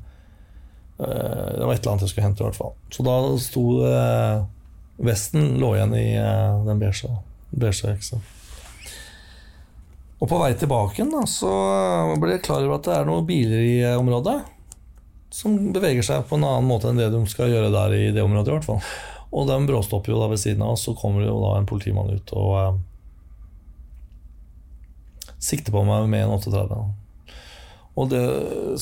[1.00, 2.76] Det var et eller annet jeg skulle hente, i hvert fall.
[2.94, 4.44] Så da sto eh,
[5.10, 7.10] Vesten lå igjen i eh, den beige,
[7.50, 8.22] beige X-en.
[10.24, 11.52] Og på vei tilbake igjen da, så
[12.22, 14.40] ble jeg klar over at det er noen biler i eh, området
[15.34, 18.22] som beveger seg på en annen måte enn det de skal gjøre der i det
[18.22, 18.52] området.
[18.52, 18.82] i hvert fall.
[19.34, 21.70] Og de bråstopper jo da ved siden av oss, så kommer det jo da en
[21.70, 22.76] politimann ut og eh,
[25.42, 26.78] sikter på meg med en 38.
[27.94, 28.22] Og det,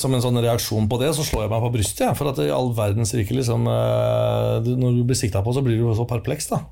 [0.00, 2.04] som en sånn reaksjon på det, så slår jeg meg på brystet.
[2.06, 5.64] Ja, For at i all verdens rike, liksom eh, Når du blir sikta på, så
[5.64, 6.62] blir du jo så perpleks, da.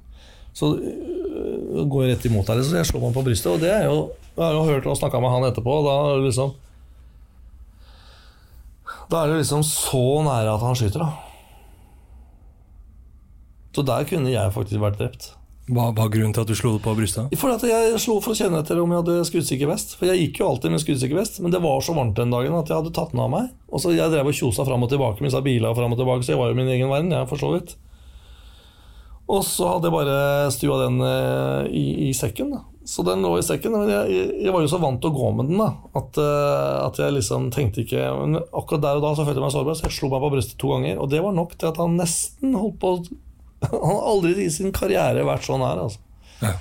[0.57, 0.75] Så
[1.71, 2.63] går rett imot deg.
[2.65, 3.53] så jeg slår meg på brystet.
[3.53, 5.97] Og det er jo Jeg har jo hørt og snakka med han etterpå, og da
[6.05, 6.55] er det liksom
[9.11, 11.11] Da er det liksom så nære at han skyter, da.
[13.75, 15.35] Så der kunne jeg faktisk vært drept.
[15.71, 17.31] Hva var grunnen til at du slo det på brystet?
[17.39, 19.95] For at jeg slo for å kjenne etter om jeg hadde skuddsikker vest.
[19.99, 22.57] For jeg gikk jo alltid med skuddsikker vest, men det var så varmt den dagen
[22.59, 23.53] at jeg hadde tatt den av meg.
[23.71, 26.27] Og så Jeg drev og kjosa fram og tilbake med disse bilene fram og tilbake,
[26.27, 27.77] så jeg var jo min egen verden, jeg, for så vidt.
[29.31, 30.19] Og så hadde jeg bare
[30.55, 32.51] stua den eh, i, i sekken.
[32.57, 32.65] da.
[32.91, 33.77] Så den lå i sekken.
[33.77, 35.69] Men jeg, jeg var jo så vant til å gå med den da,
[36.01, 39.45] at, eh, at jeg liksom tenkte ikke Men akkurat der og da så følte jeg
[39.47, 40.99] meg sårbar, så jeg slo meg på brystet to ganger.
[41.05, 42.95] Og det var nok til at han nesten holdt på
[43.71, 46.01] Han har aldri i sin karriere vært sånn her, altså.
[46.41, 46.55] Ja.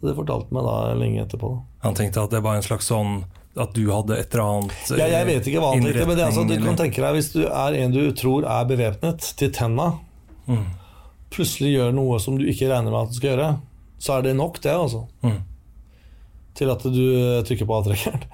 [0.00, 1.50] Det fortalte meg da lenge etterpå.
[1.52, 1.60] da.
[1.84, 3.18] Han tenkte at det var en slags sånn
[3.60, 6.22] At du hadde et eller annet Ja, jeg vet ikke hva han tenkte, men det,
[6.24, 9.52] er altså, du kan tenke deg hvis du er en du tror er bevæpnet til
[9.52, 9.90] tenna,
[10.48, 10.64] Mm.
[11.30, 13.50] Plutselig gjør noe som du ikke regner med at du skal gjøre,
[14.00, 15.04] så er det nok, det, altså.
[15.22, 15.38] Mm.
[16.58, 17.04] Til at du
[17.46, 18.24] trykker på avtrekkeren.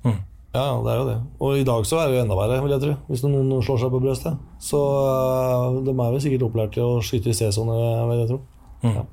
[0.00, 0.14] Mm.
[0.54, 1.16] Ja, det er jo det.
[1.44, 3.82] Og i dag så er det jo enda verre, vil jeg tro, hvis noen slår
[3.82, 4.38] seg på brøstet.
[4.64, 7.76] Så øh, de er vel sikkert opplært til å skyte i C-sone,
[8.08, 8.38] vil jeg tro.
[8.80, 8.94] Mm.
[8.96, 9.04] Ja.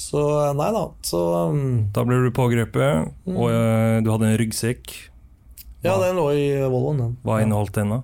[0.00, 0.22] Så
[0.56, 0.82] nei da.
[1.04, 1.20] Så
[1.52, 1.60] um,
[1.92, 3.36] Da ble du pågrepet, Mm.
[3.36, 4.94] og uh, du hadde en ryggsekk.
[5.84, 7.12] ja, den lå i Volvoen, den.
[7.22, 7.92] Hva inneholdt den?
[7.92, 8.00] da?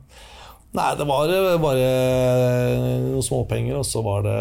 [0.76, 1.86] Nei, det var eh, bare
[3.06, 4.40] noen småpenger, og så var det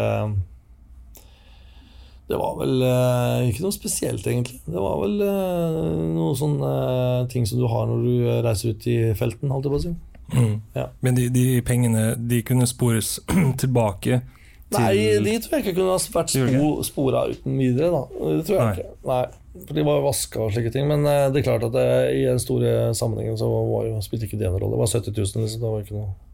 [2.28, 4.58] Det var vel eh, ikke noe spesielt, egentlig.
[4.66, 5.80] Det var vel eh,
[6.12, 9.74] noen sånne eh, ting som du har når du reiser ut i felten, holdt jeg
[9.74, 9.94] på å si.
[10.34, 10.54] Mm.
[10.74, 10.88] Ja.
[11.06, 13.20] Men de, de pengene de kunne spores
[13.62, 14.24] tilbake
[14.66, 18.00] til Nei, de tror jeg ikke kunne ha vært spo, spora uten videre, da.
[18.10, 18.72] Det tror jeg Nei.
[18.74, 18.94] ikke.
[19.06, 19.20] Nei,
[19.60, 20.88] for de var vaska og slike ting.
[20.90, 24.26] Men eh, det er klart at det, i den store sammenhengen så var jo, spilte
[24.26, 24.74] ikke det en rolle.
[24.74, 25.62] Det var 70 000, liksom.
[25.62, 26.25] Det var ikke noe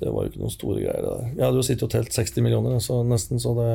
[0.00, 1.02] det var jo ikke noen store greier.
[1.06, 1.26] der.
[1.36, 3.70] Jeg hadde jo sittet og telt 60 millioner, så nesten, så det,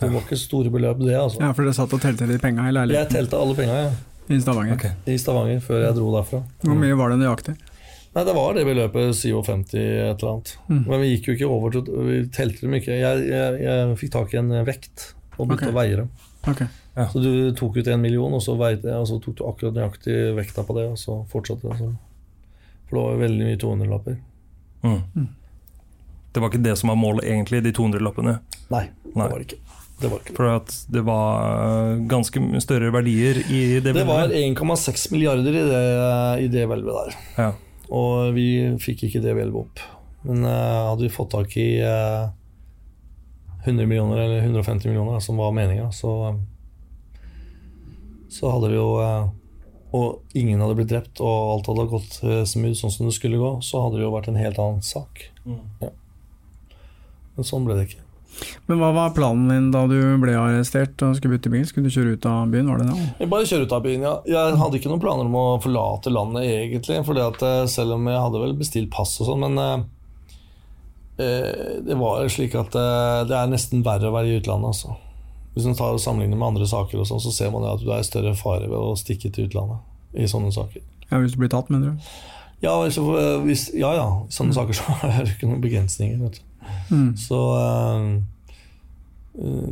[0.00, 1.16] det var ikke store beløp, det.
[1.18, 1.42] altså.
[1.42, 3.90] Ja, for dere satt og telte de penga i Jeg leiligheten telte alle penga ja.
[4.28, 4.78] i Stavanger.
[4.78, 4.94] Okay.
[5.06, 6.42] i Stavanger før jeg dro derfra.
[6.64, 7.56] Hvor mye var det nøyaktig?
[8.14, 10.56] Nei, Det var det beløpet, 57 et eller annet.
[10.68, 10.82] Mm.
[10.88, 12.96] Men vi gikk jo ikke over til Vi telte dem ikke.
[12.96, 15.74] Jeg, jeg, jeg fikk tak i en vekt og begynte okay.
[15.74, 16.08] å veie dem.
[16.48, 16.62] Ok.
[17.12, 20.16] Så du tok ut en million, og så, veide, og så tok du akkurat nøyaktig
[20.34, 21.94] vekta på det, og så fortsatte det sånn.
[22.88, 24.16] For det var veldig mye 200-lapper.
[24.82, 25.28] Mm.
[26.32, 28.38] Det var ikke det som var målet, egentlig, de 200-lappene.
[28.68, 29.12] Nei, Nei.
[29.14, 29.60] det var det ikke.
[29.98, 30.34] Det var, ikke.
[30.36, 35.64] For at det var eh, ganske større verdier i det Det var 1,6 milliarder i
[35.66, 35.86] det,
[36.44, 37.16] i det hvelvet der.
[37.40, 37.48] Ja.
[37.88, 38.48] Og vi
[38.78, 39.82] fikk ikke det hvelvet opp.
[40.28, 42.28] Men uh, hadde vi fått tak i uh,
[43.64, 46.36] 100 millioner eller 150 millioner, som var meninga, så eh,
[48.30, 49.30] Så hadde vi jo uh,
[49.92, 53.40] Og ingen hadde blitt drept, og alt hadde gått eh, smooth sånn som det skulle
[53.40, 55.22] gå, så hadde det jo vært en helt annen sak.
[55.80, 55.88] Ja.
[57.38, 58.04] Men sånn ble det ikke.
[58.68, 61.64] Men hva var planen din da du ble arrestert og skulle bytte bil?
[61.66, 63.06] Skulle du kjøre ut av byen, var det det?
[63.22, 64.14] Jeg bare kjøre ut av byen, ja.
[64.30, 67.00] Jeg hadde ikke noen planer om å forlate landet, egentlig.
[67.08, 69.86] Fordi at eh, selv om jeg hadde vel bestilt pass og sånn, men eh,
[71.24, 74.94] eh, det var slik at eh, det er nesten verre å være i utlandet, altså.
[75.56, 77.88] Hvis man tar og sammenligner med andre saker, og sånn, så ser man at du
[77.90, 79.82] er i større fare ved å stikke til utlandet
[80.14, 80.84] i sånne saker.
[81.08, 82.10] Ja, Hvis du blir tatt, mener du?
[82.62, 84.06] Ja, altså, eh, hvis, ja, ja.
[84.26, 86.20] I sånne saker så er det ikke noen begrensninger.
[86.22, 86.44] Vet du.
[86.90, 87.12] Mm.
[87.20, 88.08] Så eh,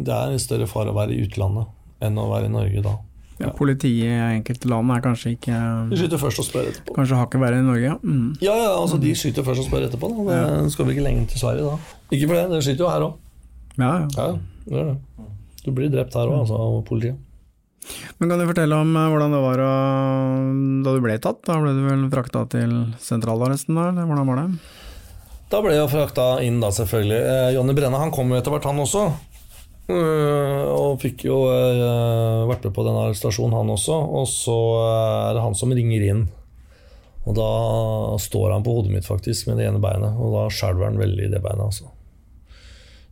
[0.07, 1.72] det er en større fare å være i utlandet
[2.07, 2.97] enn å være i Norge da.
[3.36, 5.57] Ja, politiet i enkelte land er kanskje ikke
[5.90, 6.94] De skyter først og spør etterpå.
[6.97, 7.92] Kanskje hakket verre i Norge.
[8.01, 8.30] Mm.
[8.40, 10.09] Ja, ja, altså De skyter først og spør etterpå.
[10.24, 10.38] Da.
[10.64, 11.99] Det skal vi ikke lenger til Sverige da.
[12.16, 13.18] Ikke for det, det skyter jo her òg.
[13.76, 14.09] Ja, ja.
[14.16, 14.28] Ja,
[14.70, 14.97] det det.
[15.66, 17.20] Du blir drept her òg, altså, av politiet.
[18.16, 19.61] Men kan du fortelle om eh, hvordan det var
[20.86, 21.44] da du ble tatt?
[21.44, 22.72] Da ble du vel frakta til
[23.05, 24.49] sentralarresten da, eller hvordan var det?
[25.47, 27.18] Da ble jeg frakta inn, da, selvfølgelig.
[27.22, 29.07] Eh, Jonny Brenna han kom jo etter hvert, han også.
[29.86, 33.94] Uh, og fikk jo uh, vært med på den arrestasjonen, han også.
[33.94, 36.24] Og så eh, er det han som ringer inn.
[37.26, 37.51] Og da
[38.22, 40.18] står han på hodet mitt, faktisk, med det ene beinet.
[40.18, 41.92] Og da skjelver han veldig i det beinet, altså.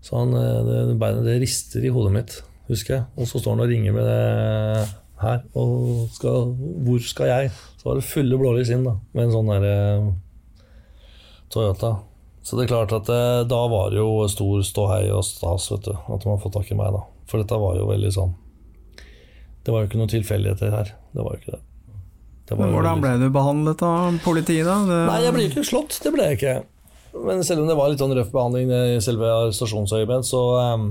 [0.04, 2.34] Så han, det, det beinet det rister i hodet mitt,
[2.66, 3.04] husker jeg.
[3.14, 4.88] Og så står han og ringer med det
[5.22, 5.46] her.
[5.54, 6.50] Og skal,
[6.86, 7.54] hvor skal jeg?
[7.78, 9.78] Så var det fulle blålys inn, da, med en sånn derre
[11.54, 11.94] Toyota.
[12.44, 15.86] Så det er klart at det, da var det jo stor ståhei og stas, vet
[15.88, 17.00] du, at de har fått tak i meg, da.
[17.30, 18.34] For dette var jo veldig sånn
[19.64, 20.90] Det var jo ikke noen tilfeldigheter her.
[21.16, 21.62] Det var jo ikke det.
[22.50, 24.76] det var Men hvordan veldig- ble du behandlet av politiet da?
[24.84, 25.96] Det, Nei, jeg ble ikke slått.
[26.04, 26.54] Det ble jeg ikke.
[27.24, 30.86] Men selv om det var litt sånn røff behandling i selve arrestasjonsøyemed, så ehm,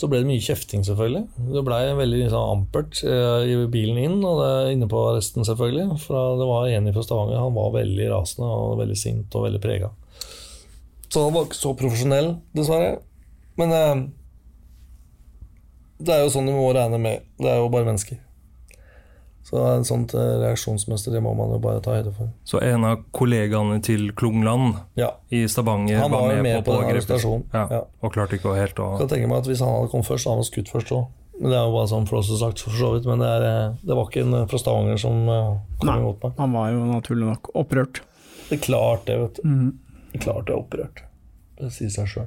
[0.00, 1.26] så ble det mye kjefting, selvfølgelig.
[1.52, 5.98] Det blei veldig liksom, ampert eh, i bilen inn, og det, inne på arresten, selvfølgelig.
[6.06, 9.60] For det var en fra Stavanger, han var veldig rasende og veldig sint og veldig
[9.60, 9.90] prega.
[11.10, 12.94] Så han var ikke så profesjonell, dessverre.
[13.60, 14.02] Men eh,
[16.00, 17.28] det er jo sånn du må regne med.
[17.36, 18.22] Det er jo bare mennesker.
[19.42, 22.28] Så en sånt eh, reaksjonsmønster, det må man jo bare ta høyde for.
[22.46, 25.08] Så en av kollegaene til Klungland Ja.
[25.32, 27.44] i Stavanger Han var var med, med på på den arrestasjonen.
[27.52, 27.80] Ja, Ja.
[28.02, 30.24] Og klarte ikke å helt å kan tenke meg at Hvis han hadde kommet først,
[30.24, 31.06] så hadde han skutt først òg.
[31.40, 33.06] Men Det er jo bare sånn flåsete sagt, for så vidt.
[33.06, 35.98] Men det, er, eh, det var ikke en eh, fra Stavanger som kom Nei.
[35.98, 36.32] imot meg.
[36.38, 38.02] Han var jo naturlig nok opprørt.
[38.50, 39.48] Det er klart det, vet du.
[39.48, 39.72] Mhm.
[40.12, 41.02] Det er klart det er opprørt.
[41.58, 42.26] Det sier seg sjøl.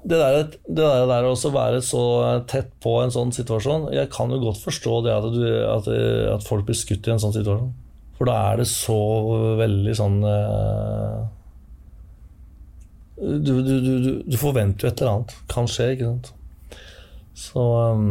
[0.00, 2.02] Det der, det der, å være så
[2.48, 5.90] tett på en sånn situasjon Jeg kan jo godt forstå det at, du, at,
[6.36, 7.74] at folk blir skutt i en sånn situasjon.
[8.16, 8.96] For da er det så
[9.60, 11.20] veldig sånn eh,
[13.20, 13.76] du, du,
[14.24, 16.30] du, forventer jo et eller annet kan skje, ikke sant.
[17.40, 17.64] Så
[17.96, 18.06] um,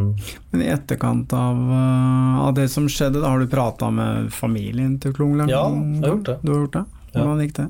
[0.50, 4.96] Men i etterkant av, uh, av det som skjedde, da har du prata med familien
[5.02, 5.50] til Klungland?
[5.50, 6.36] Ja, jeg har gjort det.
[6.42, 6.84] Du har gjort det?
[7.14, 7.68] Hvordan gikk det?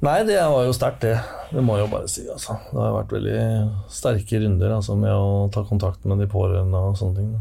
[0.00, 1.18] Nei, det var jo sterkt, det.
[1.52, 2.22] Det må jeg jo bare si.
[2.32, 2.56] Altså.
[2.70, 3.40] Det har vært veldig
[3.92, 7.34] sterke runder altså, med å ta kontakt med de pårørende og sånne ting.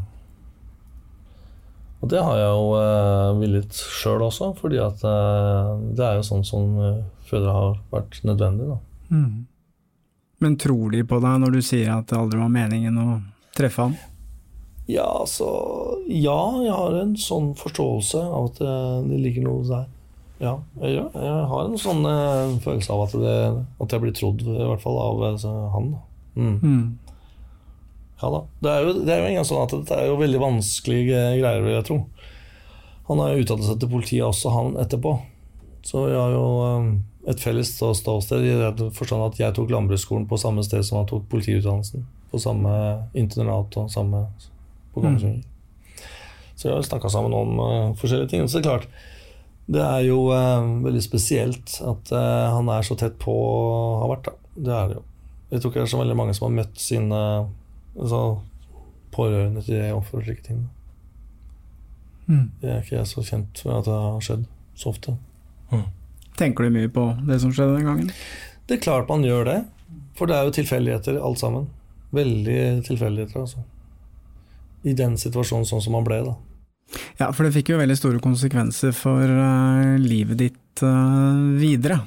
[2.00, 6.28] Og det har jeg jo eh, villet sjøl også, fordi at eh, det er jo
[6.28, 8.76] sånn som eh, fødre har vært nødvendig.
[9.12, 9.46] Mhm.
[10.40, 13.08] Men tror de på deg når du sier at det aldri var meningen å
[13.58, 13.98] treffe ham?
[14.88, 15.50] Ja, altså
[16.08, 18.78] Ja, jeg har en sånn forståelse av at det,
[19.10, 19.90] det ligger noe der.
[20.40, 21.08] Ja, jeg, gjør.
[21.20, 23.38] jeg har en sånn eh, følelse av at, det,
[23.84, 25.90] at jeg blir trodd, i hvert fall av altså, han.
[26.40, 26.54] Mm.
[26.64, 26.86] Mm.
[28.22, 28.40] Ja da.
[28.64, 31.66] Det er jo, det er jo engang sånn at det er jo veldig vanskelige greier,
[31.66, 32.00] vil jeg tro.
[33.10, 35.16] Han har jo uttalt seg til politiet også, han etterpå.
[35.88, 36.90] Så vi har jo um,
[37.28, 41.00] et felles stå- ståsted i den forstand at jeg tok landbruksskolen på samme sted som
[41.02, 42.04] han tok politiutdannelsen.
[42.30, 42.74] På samme
[43.18, 44.28] internat og samme
[44.94, 45.42] på Kongsvinger.
[46.60, 48.46] Så vi har snakka sammen om uh, forskjellige ting.
[48.46, 48.88] Så det er klart,
[49.70, 54.10] det er jo uh, veldig spesielt at uh, han er så tett på å ha
[54.10, 54.30] vært.
[54.30, 54.54] Da.
[54.56, 55.06] Det er det jo.
[55.50, 57.22] Jeg tror ikke det er så veldig mange som har møtt sine
[57.98, 58.22] altså,
[59.14, 60.68] pårørende til offer og slike ting.
[62.30, 62.46] Mm.
[62.62, 64.46] Det er ikke jeg så kjent med at det har skjedd
[64.78, 65.16] så ofte.
[66.40, 68.12] Tenker du mye på det som skjedde den gangen?
[68.70, 69.58] Det er klart man gjør det,
[70.16, 71.66] for det er jo tilfeldigheter alt sammen.
[72.16, 73.66] Veldig tilfeldigheter, altså.
[74.88, 76.38] I den situasjonen sånn som man ble, da.
[77.20, 82.00] Ja, for det fikk jo veldig store konsekvenser for uh, livet ditt uh, videre.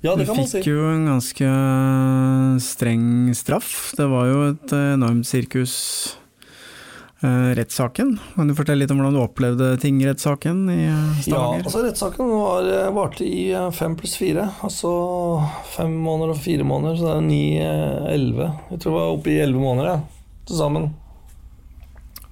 [0.00, 0.58] Ja, det kan man si.
[0.58, 1.50] Du fikk jo en ganske
[2.64, 3.92] streng straff.
[3.98, 5.76] Det var jo et enormt sirkus.
[7.22, 8.14] uh, rettssaken.
[8.34, 10.80] Kan du fortelle litt om hvordan du opplevde tingrettssaken i
[11.22, 11.60] Stavanger?
[11.60, 14.48] Ja, altså Rettssaken var, eh, varte i eh, fem pluss fire.
[14.64, 14.90] Altså
[15.74, 18.50] fem måneder og fire måneder, så det er ni, eh, elleve.
[18.70, 20.00] Jeg tror det var oppe i elleve måneder, ja,
[20.48, 20.90] til sammen.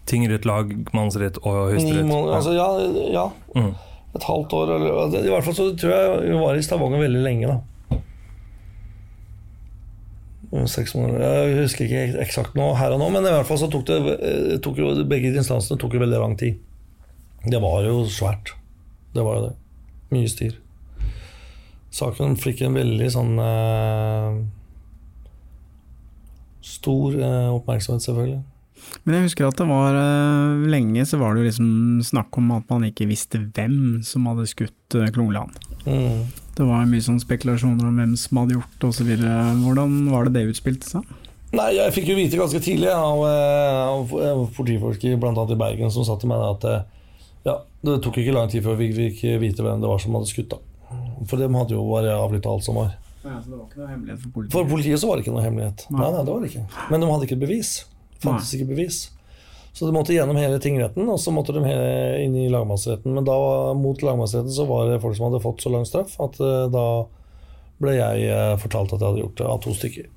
[0.08, 2.12] Tingrett, lagmannsrett og høyesterett.
[2.34, 2.68] altså ja,
[3.12, 3.26] ja.
[3.54, 3.72] Mm.
[4.16, 7.24] Et halvt år, eller I hvert fall så tror jeg vi var i Stavanger veldig
[7.24, 7.58] lenge, da.
[10.48, 13.68] Seks måneder Jeg husker ikke eksakt nå, her og nå, men i hvert fall så
[13.68, 16.56] tok det eh, tok jo, Begge instansene tok jo veldig lang tid.
[17.44, 18.54] Det var jo svært.
[19.12, 19.52] Det var jo det.
[20.14, 20.56] Mye styr.
[21.92, 24.40] Saken fikk en veldig sånn eh,
[26.68, 28.40] Stor eh, oppmerksomhet, selvfølgelig.
[29.04, 31.70] Men jeg husker at det var eh, lenge så var det jo liksom
[32.04, 35.56] snakk om at man ikke visste hvem som hadde skutt eh, Klungland.
[35.86, 36.26] Mm.
[36.58, 39.10] Det var mye sånn spekulasjoner om hvem som hadde gjort osv.
[39.62, 41.16] Hvordan var det det utspilte seg?
[41.56, 45.44] Nei, jeg fikk jo vite ganske tidlig av, eh, av av politifolk bl.a.
[45.48, 46.70] i Bergen som sa til meg at
[47.46, 47.54] ja,
[47.86, 50.52] det tok ikke lang tid før vi fikk vite hvem det var som hadde skutt.
[50.52, 50.60] da.
[51.28, 52.96] For de hadde jo bare avlytta alt som var.
[53.24, 54.54] Ja, så det var ikke noe hemmelighet for politiet?
[54.54, 55.86] For politiet så var det ikke noe hemmelighet.
[55.90, 56.66] Nei, nei, det var det ikke.
[56.92, 57.72] Men de hadde ikke bevis.
[58.22, 58.98] Fantes ikke bevis.
[59.78, 61.60] Så de måtte gjennom hele tingretten, og så måtte de
[62.24, 63.12] inn i lagmannsretten.
[63.14, 63.36] Men da,
[63.78, 66.86] mot lagmannsretten så var det folk som hadde fått så lang straff at eh, da
[67.78, 70.08] ble jeg eh, fortalt at jeg hadde gjort det, av to stykker.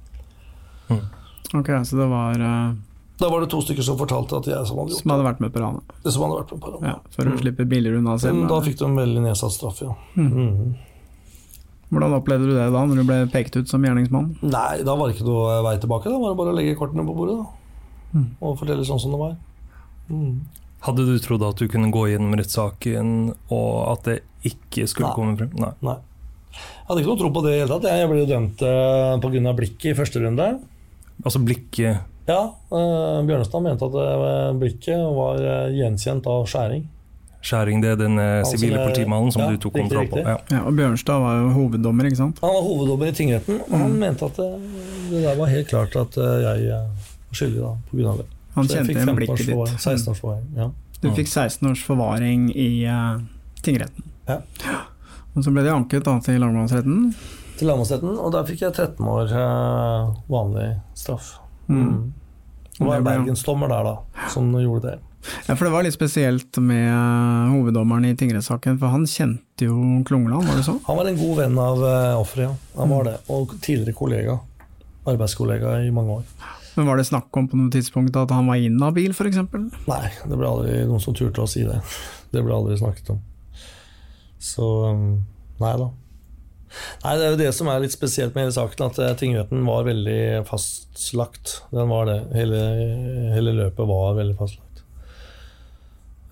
[1.54, 2.74] Ok, så det var eh,
[3.22, 5.44] Da var det to stykker som fortalte at jeg som hadde gjort som hadde vært
[5.46, 5.94] med på ranet?
[6.02, 6.14] det.
[6.16, 6.82] Som hadde vært med på det.
[6.90, 8.40] Ja, for å slippe billigere unna selv?
[8.42, 9.94] Men da fikk de en veldig nedsatt straff, ja.
[10.18, 10.72] Mhm.
[11.92, 14.30] Hvordan opplevde du det da, når du ble pekt ut som gjerningsmann?
[14.48, 16.08] Nei, da var det ikke noe vei tilbake.
[16.08, 17.50] Da var det bare å legge kortene på bordet da.
[18.14, 19.38] Og fortelle sånn som det var.
[20.12, 20.42] Mm.
[20.82, 23.10] Hadde du trodd at du kunne gå gjennom rettssaken,
[23.54, 25.18] og at det ikke skulle Nei.
[25.18, 25.52] komme frem?
[25.62, 25.74] Nei.
[25.86, 25.98] Nei.
[26.52, 27.92] Jeg hadde ikke noe tro på det i det hele tatt.
[27.94, 29.54] Jeg ble jo dømt uh, pga.
[29.60, 30.48] blikket i første runde.
[31.22, 32.42] Altså blikket Ja,
[32.74, 36.84] uh, Bjørnestad mente at eh, blikket var eh, gjenkjent av skjæring.
[37.42, 40.22] Skjæring, det er den sivile Altså, politimannen som ja, du tok kontroll på.
[40.22, 40.36] Ja.
[40.54, 42.42] Ja, og Bjørnstad var jo hoveddommer, ikke sant?
[42.46, 44.50] Han var hoveddommer i tingretten, og han mente at det,
[45.10, 48.16] det der var helt klart at eh, jeg eh, skyldig da, pga.
[48.22, 48.30] det.
[48.54, 49.76] Han Så jeg fikk blikket ditt.
[49.80, 50.48] 16 års forvaring.
[50.58, 50.72] Ja.
[51.02, 53.22] Du fikk 16 års forvaring i uh,
[53.66, 54.10] tingretten.
[54.28, 54.42] Ja.
[55.34, 57.14] Og så ble det anket da, til lagmannsretten.
[57.58, 60.68] Til lagmannsretten, og der fikk jeg 13 år uh, vanlig
[61.00, 61.38] straff.
[61.72, 62.12] Mm.
[62.76, 65.00] Det var en bergensdommer der, da, som gjorde det.
[65.46, 69.76] Ja, for det var litt spesielt med eh, hoveddommeren i tingrettssaken, for han kjente jo
[70.08, 70.80] Klungland, var det sånn?
[70.88, 71.84] Han var en god venn av
[72.18, 72.56] offeret, ja.
[72.80, 73.20] Han var det.
[73.30, 74.40] Og tidligere kollega.
[75.06, 76.58] Arbeidskollega i mange år.
[76.82, 79.38] Men var det snakk om på noe tidspunkt at han var inhabil, f.eks.?
[79.86, 81.76] Nei, det ble aldri noen som turte å si det.
[82.34, 83.20] Det ble aldri snakket om.
[84.42, 85.04] Så um,
[85.62, 85.92] nei da.
[87.04, 89.62] Nei, Det er jo det som er litt spesielt med hele saken, at eh, tingretten
[89.68, 90.18] var veldig
[90.50, 91.60] fastlagt.
[91.70, 92.18] Den var det.
[92.34, 92.64] Hele,
[93.36, 94.82] hele løpet var veldig fastlagt.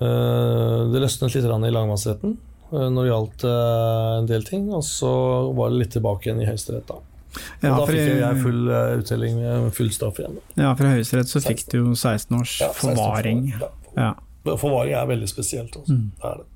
[0.01, 2.33] Eh, Det løsnet litt i lagmannsretten
[2.73, 5.13] eh, når det gjaldt en del ting, og så
[5.53, 6.89] var det litt tilbake igjen i Høyesterett.
[6.89, 7.03] da.
[7.37, 10.37] Og da fikk jeg full eh, uttelling med full straff igjen.
[10.39, 10.63] da.
[10.63, 13.43] Ja, fra Høyesterett så fikk du jo 16 års Ja, 16 år forvaring.
[13.53, 13.73] Ja.
[13.99, 14.13] Ja.
[14.55, 15.75] Forvaring er veldig spesielt.
[15.77, 15.93] Også.
[15.93, 16.07] Mm.
[16.17, 16.47] Det er det.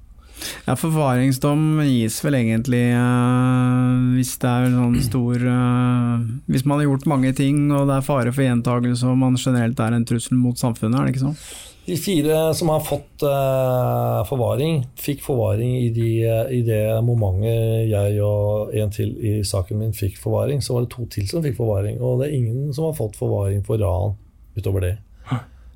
[0.65, 6.88] ja, forvaringsdom gis vel egentlig uh, hvis det er sånn stor uh, Hvis man har
[6.88, 10.39] gjort mange ting og det er fare for gjentagelse og man generelt er en trussel
[10.39, 11.38] mot samfunnet, er det ikke sånn?
[11.84, 16.09] De fire som har fått uh, forvaring, fikk forvaring i, de,
[16.55, 20.63] i det momentet jeg og en til i saken min fikk forvaring.
[20.63, 23.19] Så var det to til som fikk forvaring, og det er ingen som har fått
[23.19, 24.15] forvaring for ran
[24.55, 24.93] utover det.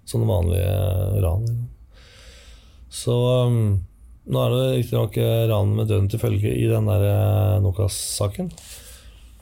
[0.08, 0.72] Som den vanlige
[1.26, 1.50] ran.
[2.88, 3.60] Så um,
[4.28, 8.50] nå er det riktignok eh, ran med døden til følge i den der eh, Nokas-saken,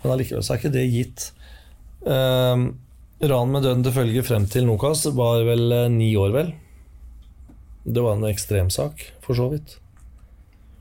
[0.01, 1.29] men allikevel så er ikke det gitt.
[2.05, 2.67] Um,
[3.23, 6.49] Ran med døden til følge frem til Nokas var vel eh, ni år, vel.
[7.85, 9.77] Det var en ekstremsak, for så vidt.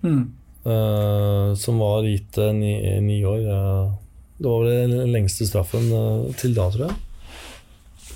[0.02, 0.32] Mm.
[0.64, 2.72] Uh, som var gitt eh, ni,
[3.04, 3.44] ni år.
[3.44, 3.92] Uh,
[4.40, 8.14] det var vel den lengste straffen uh, til da, tror jeg.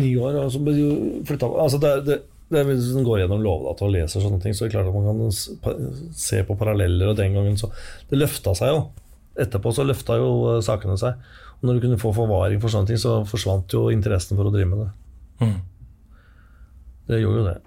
[0.00, 0.40] Ni år.
[0.40, 0.90] Altså, ble jo
[1.28, 2.16] flytta altså det, det,
[2.50, 4.96] det Hvis en går gjennom lovdata og leser sånne ting, så er det klart at
[4.96, 7.12] man kan se på paralleller.
[7.12, 7.70] Og den gangen så
[8.10, 8.82] Det løfta seg jo.
[9.40, 11.20] Etterpå så løfta jo sakene seg.
[11.60, 14.70] Når du kunne få forvaring for sånne ting, så forsvant jo interessen for å drive
[14.70, 14.90] med det.
[15.40, 15.58] Mm.
[17.10, 17.58] Det gjorde jo det.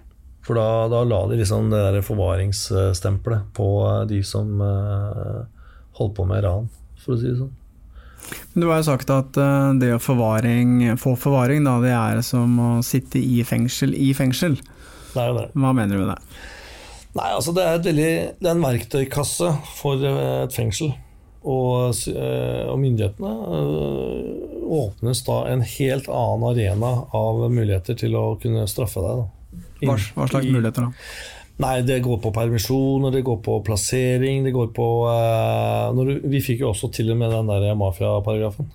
[0.44, 5.44] For da, da la de liksom det der forvaringsstempelet på eh, de som uh,
[5.96, 6.66] holdt på med ran,
[7.00, 7.54] for å si det sånn.
[8.52, 12.20] Men Du har jo sagt at eh, det å forvaring, få forvaring, da, det er
[12.26, 14.58] som å sitte i fengsel i fengsel.
[15.14, 15.48] Det er jo det.
[15.54, 16.44] Hva mener du med det?
[17.14, 20.90] Nei, altså det er, et veldig, det er en verktøykasse for et fengsel.
[21.44, 28.26] Og, eh, og myndighetene eh, åpnes da en helt annen arena av muligheter til å
[28.40, 29.20] kunne straffe deg.
[29.20, 29.64] Da.
[29.84, 31.08] Hva, slags muligheter da?
[31.62, 36.24] Nei, det går på permisjoner, det går på plassering, det går på uh, når du,
[36.32, 38.72] Vi fikk jo også til og med den der mafiaparagrafen.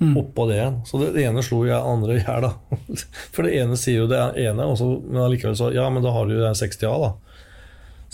[0.00, 0.16] Mm.
[0.20, 0.80] Oppå det igjen.
[0.88, 2.48] Så det, det ene slo jeg andre i hjel.
[3.34, 6.12] For det ene sier jo det ene, og så, men allikevel så Ja, men da
[6.16, 7.12] har du jo den 60A, da.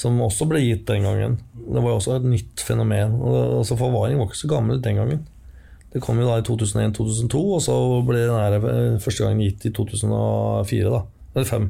[0.03, 1.38] Som også ble gitt den gangen.
[1.55, 3.14] Det var jo også et nytt fenomen.
[3.22, 5.22] Altså Forvaring var ikke så gammel den gangen.
[5.92, 7.74] Det kom jo da i 2001-2002, og så
[8.09, 11.03] ble den eh, første gangen gitt i 2004, da.
[11.34, 11.66] Eller 5.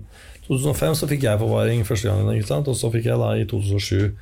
[0.47, 2.71] 2005 så fikk jeg forvaring første gangen, ikke sant?
[2.71, 4.15] og så fikk jeg da i 2007.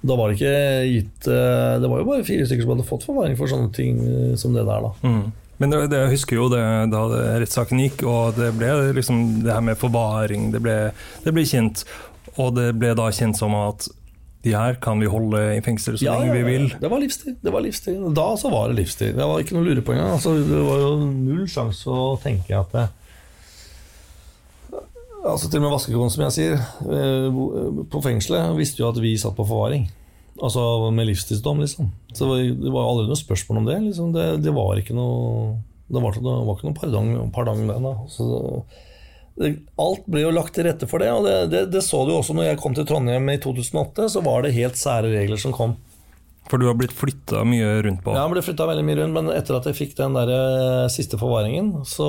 [0.00, 0.52] Da var det ikke
[0.88, 3.98] gitt eh, Det var jo bare fire stykker som hadde fått forvaring for sånne ting
[4.00, 4.92] eh, som det der, da.
[5.04, 5.26] Mm.
[5.60, 7.02] Men det, det, jeg husker jo det, da
[7.42, 10.76] rettssaken gikk, og det ble liksom det her med forvaring, det ble,
[11.24, 11.84] det ble kjent.
[12.38, 13.88] Og det ble da kjent som at
[14.44, 16.70] de her kan vi holde i fengsel så Ja, lenge vi vil.
[16.80, 17.36] Det var livstid.
[17.44, 17.98] det var livstid.
[18.16, 19.12] Da så var det livstid.
[19.18, 20.14] Det var ikke noe å lure på engang.
[20.16, 22.88] Altså, det var jo null sjanse å tenke at det,
[25.20, 26.54] Altså Til og med vaskekonen, som jeg sier,
[26.88, 27.40] eh,
[27.92, 29.90] på fengselet visste jo at vi satt på forvaring.
[30.40, 30.62] Altså
[30.96, 31.90] med livstidsdom, liksom.
[32.16, 33.76] Så det var, aldri noe spørsmål om det.
[33.90, 34.14] Liksom.
[34.16, 35.58] Det, det var ikke noe
[35.90, 37.76] Det var, det var ikke noe pardong, pardong det.
[37.82, 37.92] Da.
[38.08, 38.64] Så
[39.80, 42.34] alt ble jo lagt til rette for det, og det, det, det så du også
[42.36, 44.10] når jeg kom til Trondheim i 2008.
[44.12, 45.78] Så var det helt sære regler som kom.
[46.50, 48.12] For du har blitt flytta mye rundt på.
[48.16, 50.86] Ja, jeg ble flytta veldig mye rundt, men etter at jeg fikk den der eh,
[50.90, 52.08] siste forvaringen, så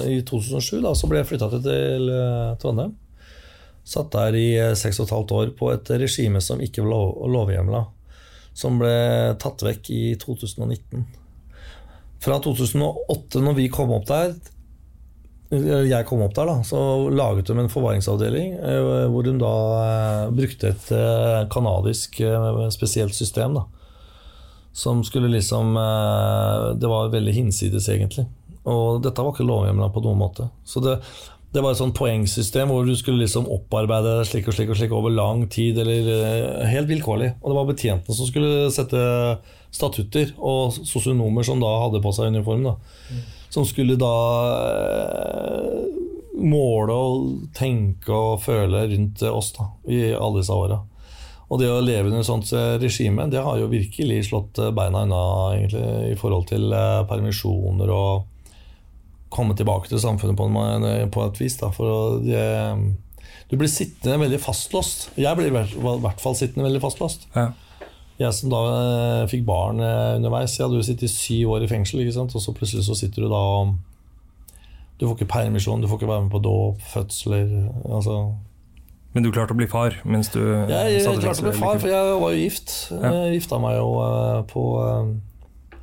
[0.00, 2.94] eh, i 2007, da, så ble jeg flytta til, eh, Trondheim.
[3.84, 4.46] Satt der i
[4.78, 7.82] seks og et halvt år på et regime som ikke var lov, lovhjemla.
[8.56, 8.94] Som ble
[9.42, 11.04] tatt vekk i 2019.
[12.22, 14.36] Fra 2008, når vi kom opp der
[15.52, 16.78] jeg kom opp der, da, så
[17.12, 22.22] laget de en forvaringsavdeling eh, hvor de da eh, brukte et eh, kanadisk
[22.72, 23.60] spesielt system.
[23.60, 23.66] da
[24.72, 25.74] som skulle liksom
[26.80, 28.24] Det var veldig hinsides, egentlig.
[28.64, 30.46] Og dette var ikke lovhjemla på noen måte.
[30.64, 30.94] Så det,
[31.52, 34.94] det var et sånt poengsystem hvor du skulle liksom opparbeide slik og slik og slik
[34.96, 37.34] over lang tid, eller helt vilkårlig.
[37.42, 39.04] Og det var betjentene som skulle sette
[39.76, 42.70] statutter, og sosionomer som da hadde på seg uniform.
[42.70, 43.20] da
[43.52, 44.14] Som skulle da
[44.64, 45.82] eh,
[46.40, 47.26] måle og
[47.56, 50.80] tenke og føle rundt oss da i alle disse åra.
[51.52, 54.72] Og det å leve under et sånt eh, regime, det har jo virkelig slått eh,
[54.72, 55.22] beina unna
[55.58, 55.84] egentlig,
[56.14, 56.72] i forhold til
[57.10, 58.28] permisjoner og
[59.32, 61.58] komme tilbake til samfunnet på, en, på et vis.
[61.60, 62.46] Da, for det,
[63.52, 65.10] du blir sittende veldig fastlåst.
[65.20, 67.28] Jeg blir i hvert fall sittende veldig fastlåst.
[67.36, 67.50] Ja.
[68.20, 71.64] Jeg som da eh, fikk barn eh, underveis, jeg hadde jo sittet i syv år
[71.64, 72.34] i fengsel, ikke sant?
[72.36, 73.74] og så plutselig så sitter du da og
[75.00, 77.54] Du får ikke permisjon, du får ikke være med på dåp, fødsler
[77.88, 78.18] altså
[79.14, 81.56] Men du klarte å bli far mens du Jeg, jeg satt i klarte å bli
[81.58, 82.74] far, for jeg var jo gift.
[82.92, 83.14] Ja.
[83.16, 85.78] Jeg gifta meg jo eh, på, eh,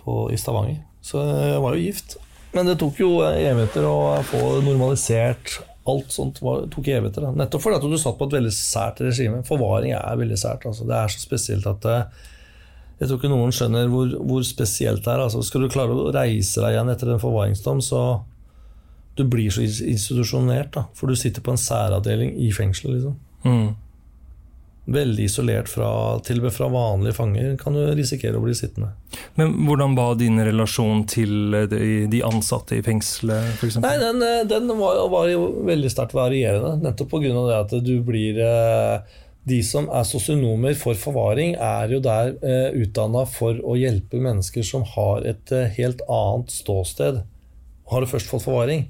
[0.00, 0.80] på, i Stavanger.
[1.06, 2.16] Så jeg var jo gift.
[2.56, 5.58] Men det tok jo evigheter å få normalisert
[5.90, 6.40] alt sånt.
[6.44, 7.26] Var, tok evigheter.
[7.26, 7.34] Da.
[7.42, 9.42] Nettopp fordi at du satt på et veldig sært regime.
[9.46, 10.66] Forvaring er veldig sært.
[10.68, 10.86] Altså.
[10.88, 12.24] Det er så spesielt at eh,
[12.96, 15.24] jeg tror ikke noen skjønner hvor, hvor spesielt det er.
[15.26, 18.02] Altså, skal du klare å reise deg igjen etter en forvaringsdom, så
[19.16, 20.72] du blir så institusjonert.
[20.76, 22.98] Da, for du sitter på en særavdeling i fengselet.
[22.98, 23.18] Liksom.
[23.44, 23.68] Mm.
[24.86, 25.88] Veldig isolert fra,
[26.22, 28.92] til og med fra vanlige fanger kan du risikere å bli sittende.
[29.34, 33.80] Men hvordan var din relasjon til de, de ansatte i fengselet, f.eks.?
[33.82, 37.32] Nei, den, eh, den var, var jo veldig sterkt varierende, nettopp pga.
[37.34, 39.16] det at du blir eh,
[39.46, 44.62] De som er sosionomer for forvaring, er jo der eh, utdanna for å hjelpe mennesker
[44.66, 47.24] som har et eh, helt annet ståsted.
[47.90, 48.86] Har du først fått forvaring?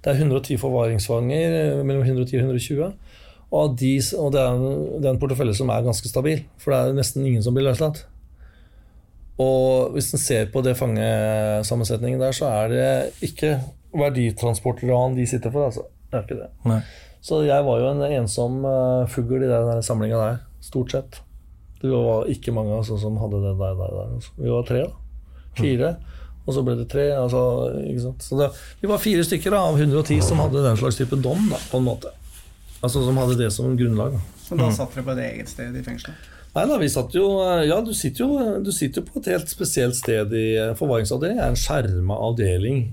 [0.00, 2.92] Det er 110 forvaringsfanger, eh, mellom 110 og 120.
[3.48, 6.74] Og, de, og det er en, det er en portefølje som er ganske stabil, for
[6.74, 8.02] det er nesten ingen som blir løslatt.
[9.40, 12.88] Og hvis en ser på det fangesammensetningen der, så er det
[13.24, 13.54] ikke
[13.96, 15.70] verditransportran de sitter for.
[15.70, 15.86] Altså.
[16.10, 16.50] Det er ikke det.
[16.68, 16.82] Nei.
[17.24, 21.20] Så jeg var jo en ensom uh, fugl i den samlinga der, stort sett.
[21.78, 23.74] Det var ikke mange altså, som hadde det der.
[23.78, 24.34] der, der altså.
[24.36, 25.24] Vi var tre, da.
[25.58, 25.92] Fire.
[26.48, 27.10] Og så ble det tre.
[27.14, 27.42] Altså,
[27.84, 28.24] ikke sant?
[28.24, 28.48] Så det,
[28.82, 31.78] vi var fire stykker da, av 110 som hadde den slags type dom, da, på
[31.78, 32.14] en måte.
[32.78, 34.14] Altså Som hadde det som grunnlag.
[34.14, 34.20] Da.
[34.52, 36.28] Og da satt dere på et eget sted i fengselet?
[36.54, 37.26] Nei da, vi satt jo
[37.68, 40.46] Ja, du sitter jo, du sitter jo på et helt spesielt sted i
[40.78, 41.38] forvaringsavdeling.
[41.38, 42.86] Det er en skjerma avdeling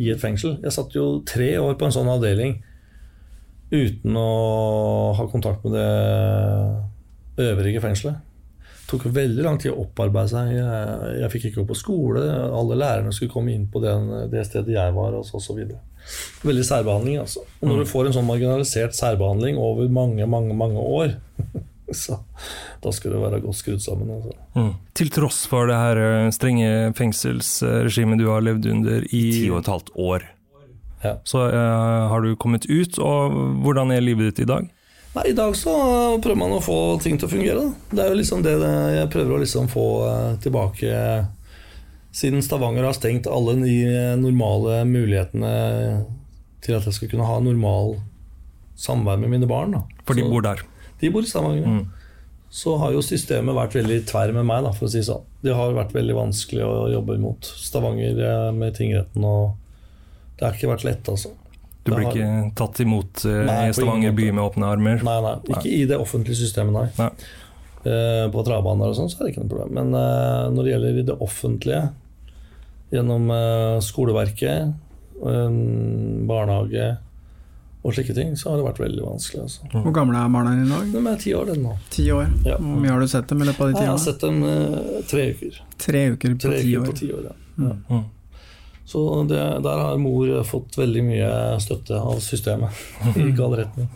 [0.00, 0.56] i et fengsel.
[0.64, 2.58] Jeg satt jo tre år på en sånn avdeling
[3.72, 8.22] uten å ha kontakt med det øvrige fengselet.
[8.86, 10.52] Det tok veldig lang tid å opparbeide seg.
[10.54, 12.22] Jeg, jeg fikk ikke gå på skole.
[12.54, 15.82] Alle lærerne skulle komme inn på den, det stedet jeg var, og så, så videre.
[16.46, 17.42] Veldig særbehandling, altså.
[17.60, 21.16] Og når du får en sånn marginalisert særbehandling over mange, mange, mange år,
[22.02, 22.20] så
[22.82, 24.12] da skal du være godt skrudd sammen.
[24.18, 24.36] Altså.
[24.54, 24.72] Mm.
[24.98, 29.62] Til tross for det her eh, strenge fengselsregimet du har levd under i Ti og
[29.62, 30.32] et halvt år.
[31.04, 31.20] Ja.
[31.28, 34.64] så uh, har du kommet ut, og hvordan er livet ditt i dag?
[35.16, 35.72] Nei, I dag så
[36.20, 37.62] prøver man å få ting til å fungere.
[37.62, 37.94] Da.
[37.96, 40.90] Det er jo liksom det jeg prøver å liksom få eh, tilbake.
[42.16, 43.76] Siden Stavanger har stengt alle de
[44.16, 45.50] normale mulighetene
[46.64, 47.98] til at jeg skal kunne ha normal
[48.80, 49.76] samvær med mine barn.
[49.76, 49.82] Da.
[50.08, 50.62] For de bor der.
[51.00, 51.66] De bor i Stavanger.
[51.68, 51.84] Mm.
[52.56, 55.24] Så har jo systemet vært veldig tverr med meg, da, for å si sånn.
[55.44, 57.48] Det har vært veldig vanskelig å jobbe imot.
[57.60, 59.56] Stavanger eh, med tingretten og
[60.36, 61.30] Det har ikke vært lett, altså.
[61.86, 65.04] Du blir har- ikke tatt imot uh, Nei, i Stavanger by med åpne armer?
[65.06, 66.88] Nei, nei, ikke i det offentlige systemet, nei.
[66.98, 67.28] Nei.
[67.86, 69.72] Uh, på travbaner og sånn, så er det ikke noe problem.
[69.78, 71.82] Men uh, når det gjelder i det offentlige,
[72.94, 74.72] gjennom eh, skoleverket,
[75.26, 75.58] eh,
[76.28, 76.96] barnehage
[77.86, 79.44] og slike ting, så har det vært veldig vanskelig.
[79.46, 79.68] Altså.
[79.70, 80.88] Hvor gamle er barna dine i dag?
[80.90, 81.76] De er ti år, den nå.
[81.94, 82.26] Ti år.
[82.48, 82.58] Ja.
[82.58, 84.42] Hvor mye har du sett dem i løpet av de ti Jeg har sett dem
[84.42, 85.62] eh, tre uker.
[85.86, 86.90] Tre uker på Tre ti uker år.
[86.90, 87.36] på ti år, ja.
[87.62, 87.80] Mm.
[87.94, 88.02] ja.
[88.86, 91.30] Så det, der har mor fått veldig mye
[91.62, 92.70] støtte av systemet
[93.22, 93.88] i gal retning.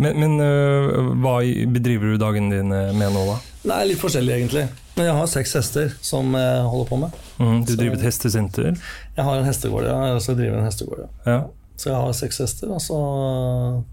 [0.00, 1.38] Men, men øh, hva
[1.74, 3.36] bedriver du dagen din øh, med nå, da?
[3.72, 4.64] Nei, litt forskjellig egentlig.
[4.96, 7.16] Men jeg har seks hester som jeg holder på med.
[7.40, 8.76] Mm, du Så- driver et hestesenter?
[9.16, 9.96] Jeg har en hestegård, ja.
[10.12, 11.32] Jeg skal drive en hestegård, ja.
[11.32, 11.40] Ja.
[11.76, 12.98] Så jeg har seks hester, og så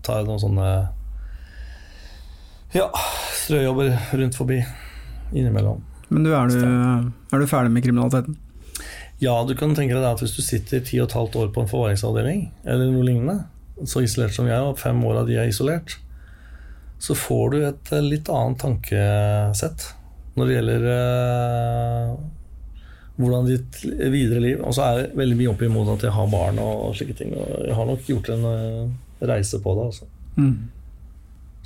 [0.06, 0.68] tar jeg noen sånne
[2.74, 2.86] ja,
[3.34, 4.60] strøjobber rundt forbi
[5.34, 5.82] innimellom.
[6.12, 6.60] Men du, er du,
[7.34, 8.38] er du ferdig med kriminaliteten?
[9.22, 11.62] Ja, du kan tenke deg at hvis du sitter ti og et halvt år på
[11.64, 13.44] en forvaringsavdeling, eller noe lignende,
[13.90, 15.98] så isolert som jeg og fem år av de er isolert,
[17.02, 19.88] så får du et eh, litt annet tankesett
[20.38, 22.12] når det gjelder uh,
[23.22, 26.30] hvordan ditt videre liv Og så er det veldig mye opp imot at jeg har
[26.32, 27.34] barn og slike ting.
[27.38, 28.94] Og jeg har nok gjort en uh,
[29.32, 29.90] reise på det.
[29.92, 30.08] Altså.
[30.38, 30.56] Mm.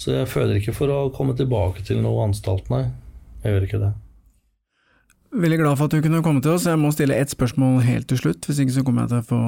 [0.01, 2.87] Så jeg føler ikke for å komme tilbake til noe anstalt, nei.
[3.45, 3.93] Jeg gjør ikke det.
[5.35, 6.67] Veldig glad for at du kunne komme til oss.
[6.67, 9.29] Jeg må stille ett spørsmål helt til slutt, hvis ikke så kommer jeg til å
[9.29, 9.39] få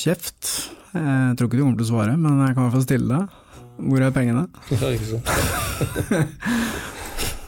[0.00, 0.52] kjeft.
[0.96, 3.08] Jeg tror ikke du kommer til å svare, men jeg kan i hvert fall stille
[3.12, 3.42] det.
[3.76, 4.46] Hvor er pengene?
[4.72, 6.92] Ja, ikke sant?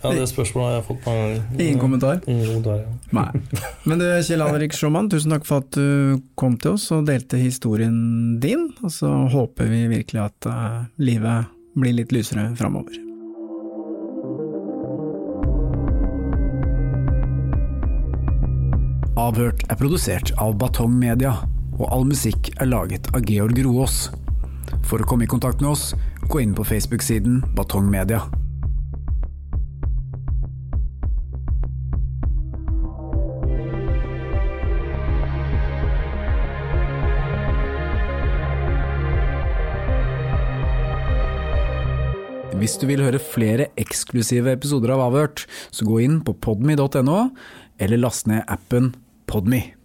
[0.03, 1.43] ja, det spørsmålet har jeg fått mange ganger.
[1.65, 2.21] Ingen kommentar?
[2.27, 2.93] Ingen kommentar, ja.
[3.19, 3.63] Nei.
[3.89, 7.41] Men du, Kjell Alrik Schumann, tusen takk for at du kom til oss og delte
[7.41, 8.69] historien din.
[8.83, 13.05] Og så håper vi virkelig at eh, livet blir litt lysere framover.
[19.19, 21.35] Avhørt er produsert av Batong Media,
[21.75, 24.07] og all musikk er laget av Georg Roaas.
[24.87, 25.91] For å komme i kontakt med oss,
[26.31, 28.23] gå inn på Facebook-siden Batong Media.
[42.59, 47.19] Hvis du vil høre flere eksklusive episoder av Avhørt, så gå inn på podme.no,
[47.79, 48.97] eller last ned appen
[49.31, 49.78] Podme.